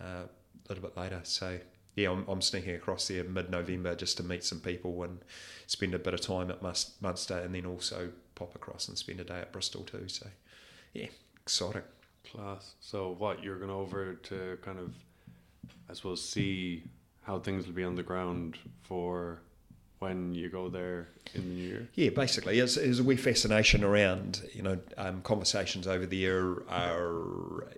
[0.00, 1.20] uh, a little bit later.
[1.22, 1.58] So
[1.96, 5.18] yeah, I'm, I'm sneaking across there mid-November just to meet some people and
[5.66, 9.24] spend a bit of time at Munster and then also pop across and spend a
[9.24, 10.08] day at Bristol too.
[10.08, 10.26] So
[10.94, 11.06] yeah,
[11.42, 11.82] exciting.
[12.24, 12.74] Class.
[12.80, 14.94] So what you're going over to kind of,
[15.88, 16.84] I suppose, see
[17.22, 19.40] how things will be on the ground for
[19.98, 21.88] when you go there in the new year?
[21.94, 26.62] Yeah, basically, it's, there's a wee fascination around you know um, conversations over the year
[26.68, 27.68] are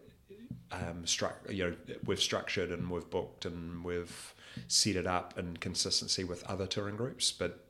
[0.72, 4.34] um, stru- you know we've structured and we've booked and we've
[4.68, 7.64] set it up in consistency with other touring groups, but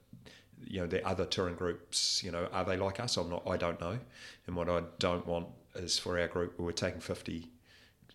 [0.67, 3.43] you know the other touring groups, you know, are they like us or not?
[3.49, 3.99] I don't know,
[4.47, 7.49] and what I don't want is for our group, we're taking 50,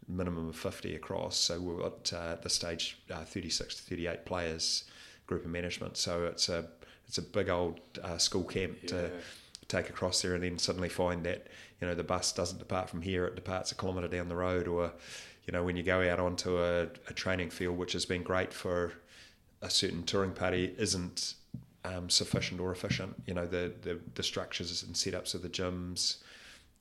[0.08, 1.38] minimum of 50 across.
[1.38, 4.84] So we're at uh, the stage uh, 36 to 38 players,
[5.28, 5.98] group of management.
[5.98, 6.66] So it's a
[7.08, 8.90] it's a big old uh, school camp yeah.
[8.90, 9.12] to
[9.68, 11.48] take across there and then suddenly find that,
[11.80, 14.68] you know, the bus doesn't depart from here, it departs a kilometre down the road
[14.68, 14.92] or,
[15.46, 18.54] you know, when you go out onto a, a training field, which has been great
[18.54, 18.94] for
[19.62, 21.36] a certain touring party, isn't
[21.84, 23.16] um, sufficient or efficient.
[23.26, 26.18] You know, the, the, the structures and setups of the gyms,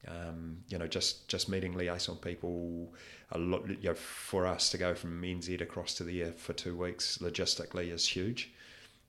[0.09, 2.93] um, you know, just just meeting liaison people,
[3.33, 3.69] a lot.
[3.69, 7.93] You know, for us to go from NZ across to there for two weeks logistically
[7.93, 8.53] is huge.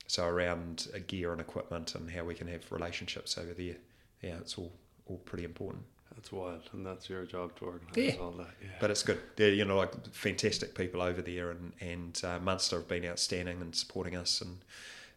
[0.06, 3.76] So around uh, gear and equipment and how we can have relationships over there,
[4.22, 4.72] yeah, it's all
[5.06, 5.84] all pretty important.
[6.14, 8.20] That's wild, and that's your job to organise yeah.
[8.20, 8.48] all that.
[8.62, 8.68] Yeah.
[8.80, 9.20] But it's good.
[9.36, 13.60] They're you know like fantastic people over there, and and uh, Munster have been outstanding
[13.60, 14.58] and supporting us, and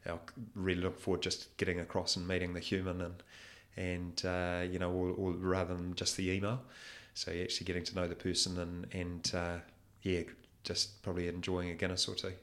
[0.06, 0.18] I
[0.56, 3.24] really look forward just getting across and meeting the human and
[3.80, 6.62] and uh, you know, or, or, rather than just the email.
[7.14, 9.58] So you're actually getting to know the person and and uh,
[10.04, 10.22] yeah,
[10.64, 12.34] just probably enjoying a Guinness or two.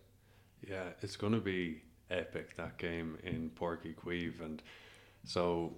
[0.66, 4.62] Yeah, it's going to be epic that game in Uí Chaoimh, and
[5.24, 5.74] so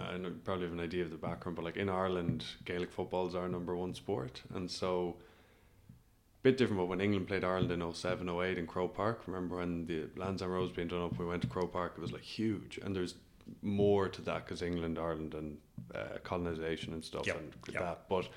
[0.00, 2.90] I know you probably have an idea of the background, but like in Ireland, Gaelic
[2.90, 5.16] football is our number one sport, and so
[6.42, 6.80] bit different.
[6.80, 10.50] But when England played Ireland in 07, 08 in Croke Park, remember when the Lansdowne
[10.50, 11.18] Road was being done up?
[11.18, 11.94] We went to Croke Park.
[11.96, 13.14] It was like huge, and there's
[13.62, 15.58] more to that because England, Ireland, and
[15.94, 17.82] uh, colonization and stuff, Yep, and yep.
[17.82, 18.08] that.
[18.08, 18.28] But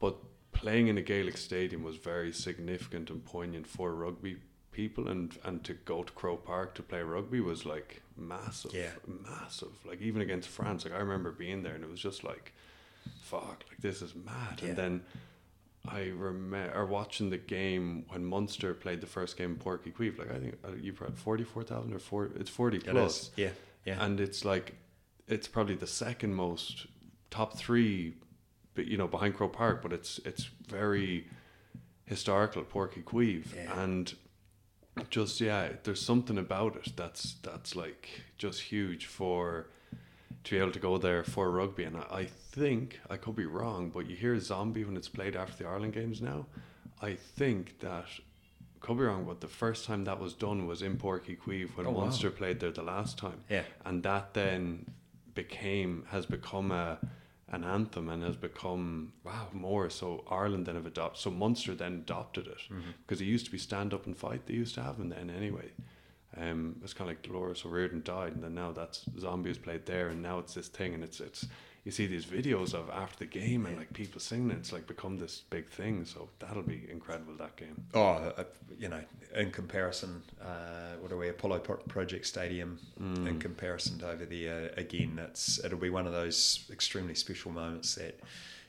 [0.00, 0.16] but
[0.52, 4.36] playing in a Gaelic stadium was very significant and poignant for rugby
[4.72, 8.90] people, and and to go to Croke Park to play rugby was like massive, Yeah.
[9.06, 9.72] massive.
[9.84, 12.52] Like even against France, like I remember being there, and it was just like,
[13.22, 14.60] fuck, like this is mad.
[14.62, 14.68] Yeah.
[14.68, 15.02] And then
[15.86, 20.18] I remember watching the game when Munster played the first game in Páirc Uí Chaoimh.
[20.18, 22.30] Like I think uh, you've had forty four thousand or four.
[22.36, 23.30] It's forty plus.
[23.36, 23.50] Yeah.
[23.84, 24.02] Yeah.
[24.04, 24.74] and it's like
[25.28, 26.86] it's probably the second most
[27.30, 28.14] top three
[28.74, 31.26] but you know behind Croke Park but it's it's very
[32.06, 33.80] historical Páirc Uí Chaoimh Yeah.
[33.82, 34.14] and
[35.10, 38.08] just yeah there's something about it that's that's like
[38.38, 39.66] just huge for
[40.44, 43.46] to be able to go there for rugby and I, I think I could be
[43.46, 46.46] wrong but you hear zombie when it's played after the Ireland games now
[47.02, 48.06] I think that
[48.84, 51.86] could be wrong but the first time that was done was in Porky Queeve when
[51.86, 52.02] Oh, wow.
[52.04, 53.64] Munster played there the last time yeah.
[53.86, 54.86] and that then
[55.34, 56.98] became has become a
[57.56, 59.48] an anthem and has become Wow.
[59.52, 60.08] more so
[60.40, 62.90] Ireland then have adopted so Munster then adopted it Mm-hmm.
[63.02, 65.30] because it used to be stand up and fight they used to have them then
[65.30, 65.68] anyway
[66.36, 70.08] um it's kind of like Dolores O'Riordan died and then now that's zombies played there
[70.08, 71.46] and now it's this thing and it's it's
[71.84, 75.18] you see these videos of after the game and like people singing it's like become
[75.18, 78.00] this big thing so that'll be incredible that game Oh,
[78.38, 78.44] uh,
[78.78, 79.00] you know,
[79.36, 81.58] in comparison, uh, what are we, Apollo
[81.88, 83.26] Project Stadium, Mm.
[83.28, 87.94] in comparison to over there, again, it's it'll be one of those extremely special moments
[87.96, 88.18] that,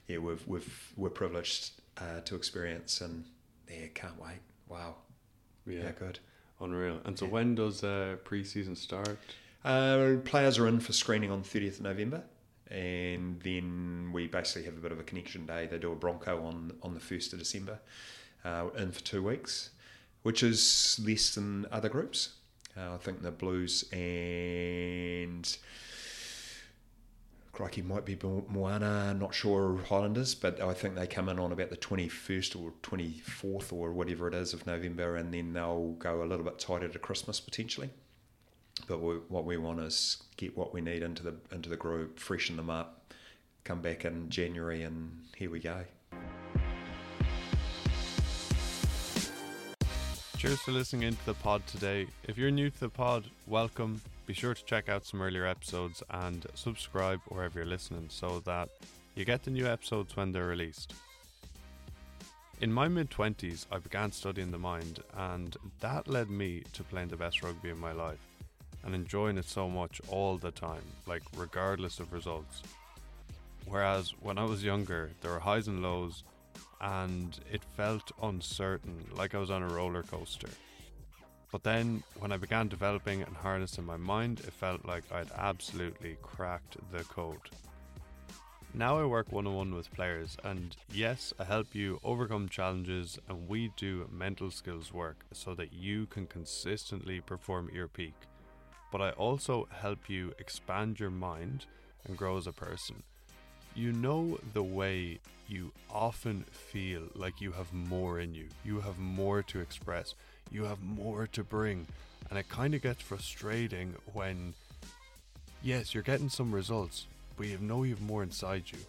[0.07, 3.23] yeah, we've we've we're privileged uh, to experience, and
[3.69, 4.39] yeah, can't wait.
[4.67, 4.95] Wow,
[5.65, 6.19] yeah, yeah, good.
[6.59, 7.31] unreal and so Yeah.
[7.31, 9.17] when does uh pre-season start
[9.63, 12.23] Uh, players are in for screening on 30th of November,
[12.69, 15.67] and then we basically have a bit of a connection day.
[15.67, 17.79] They do a Bronco on, on the 1st of December,
[18.43, 19.69] uh, in for two weeks,
[20.23, 22.33] which is less than other groups.
[22.77, 25.57] Uh, I think the Blues and
[27.55, 31.53] crikey might be Mo- Moana, not sure Highlanders, but I think they come in on
[31.53, 36.21] about the 21st or 24th or whatever it is of November, and then they'll go
[36.21, 37.91] a little bit tighter to Christmas potentially.
[38.87, 42.19] But we, what we want is get what we need into the into the group,
[42.19, 43.13] freshen them up,
[43.63, 45.83] come back in January, and here we go.
[50.37, 52.07] Cheers for listening into the pod today.
[52.25, 54.01] If you're new to the pod, welcome.
[54.27, 58.69] Be sure to check out some earlier episodes and subscribe wherever you're listening so that
[59.15, 60.93] you get the new episodes when they're released.
[62.61, 67.09] In my mid 20s, I began studying the mind, and that led me to playing
[67.09, 68.19] the best rugby in my life
[68.85, 72.61] and enjoying it so much all the time, like regardless of results.
[73.65, 76.23] Whereas when I was younger, there were highs and lows,
[76.79, 80.49] and it felt uncertain, like I was on a roller coaster.
[81.51, 86.17] But then, when I began developing and harnessing my mind, it felt like I'd absolutely
[86.21, 87.49] cracked the code.
[88.73, 93.17] Now I work one on one with players, and yes, I help you overcome challenges,
[93.29, 98.15] and we do mental skills work so that you can consistently perform at your peak.
[98.91, 101.65] But I also help you expand your mind
[102.05, 103.03] and grow as a person.
[103.75, 108.97] You know the way you often feel like you have more in you, you have
[108.97, 110.15] more to express,
[110.51, 111.85] you have more to bring,
[112.29, 114.53] and it kind of gets frustrating when,
[115.61, 117.07] yes, you're getting some results,
[117.37, 118.79] but you know you have more inside you.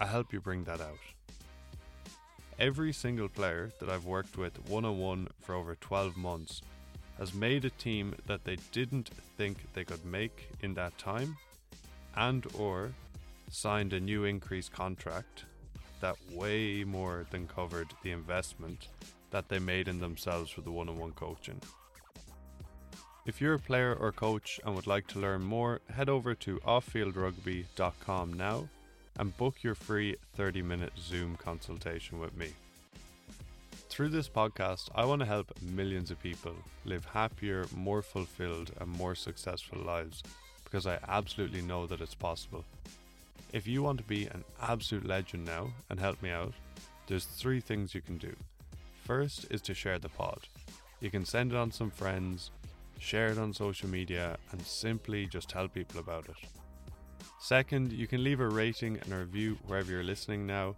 [0.00, 0.98] I help you bring that out.
[2.58, 6.62] Every single player that I've worked with one on one for over 12 months
[7.18, 11.36] has made a team that they didn't think they could make in that time
[12.16, 12.92] and or
[13.50, 15.44] signed a new increased contract
[16.00, 18.88] that way more than covered the investment
[19.30, 21.60] that they made in themselves with the one-on-one coaching.
[23.24, 26.60] If you're a player or coach and would like to learn more, head over to
[26.60, 28.68] offfieldrugby.com now
[29.18, 32.50] and book your free 30-minute Zoom consultation with me.
[33.96, 36.54] Through this podcast, I want to help millions of people
[36.84, 40.22] live happier, more fulfilled, and more successful lives
[40.64, 42.62] because I absolutely know that it's possible.
[43.54, 46.52] If you want to be an absolute legend now and help me out,
[47.06, 48.36] there's three things you can do.
[49.04, 50.40] First is to share the pod.
[51.00, 52.50] You can send it on some friends,
[52.98, 56.36] share it on social media, and simply just tell people about it.
[57.40, 60.76] Second, you can leave a rating and a review wherever you're listening now.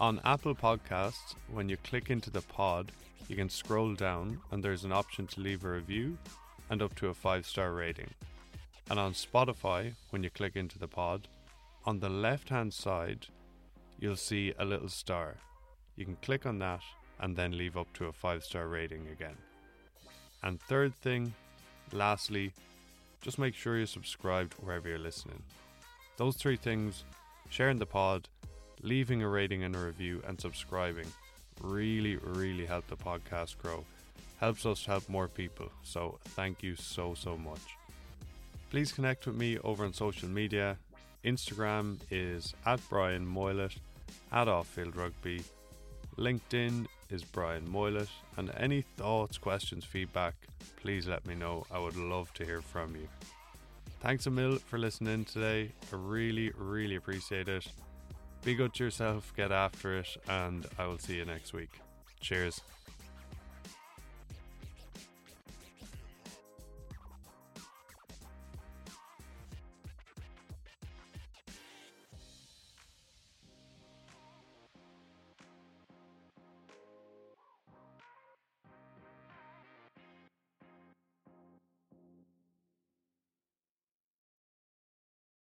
[0.00, 2.92] On Apple Podcasts, when you click into the pod,
[3.28, 6.16] you can scroll down and there's an option to leave a review
[6.70, 8.10] and up to a five star rating.
[8.90, 11.28] And on Spotify, when you click into the pod,
[11.84, 13.26] on the left hand side,
[13.98, 15.34] you'll see a little star.
[15.96, 16.82] You can click on that
[17.20, 19.36] and then leave up to a five star rating again.
[20.42, 21.34] And third thing,
[21.92, 22.52] lastly,
[23.20, 25.42] just make sure you're subscribed wherever you're listening.
[26.16, 27.04] Those three things,
[27.50, 28.28] sharing the pod,
[28.82, 31.06] leaving a rating and a review, and subscribing
[31.62, 33.84] really, really help the podcast grow.
[34.40, 35.70] Helps us help more people.
[35.82, 37.76] So thank you so, so much.
[38.70, 40.76] Please connect with me over on social media.
[41.24, 43.76] Instagram is at Brian Moylett,
[44.30, 45.42] at Offfield Rugby.
[46.16, 48.10] LinkedIn is Brian Moylett.
[48.36, 50.34] And any thoughts, questions, feedback,
[50.80, 51.66] please let me know.
[51.72, 53.08] I would love to hear from you.
[54.00, 55.72] Thanks a for listening today.
[55.92, 57.66] I really, really appreciate it.
[58.44, 61.80] Be good to yourself, get after it, and I will see you next week.
[62.20, 62.62] Cheers.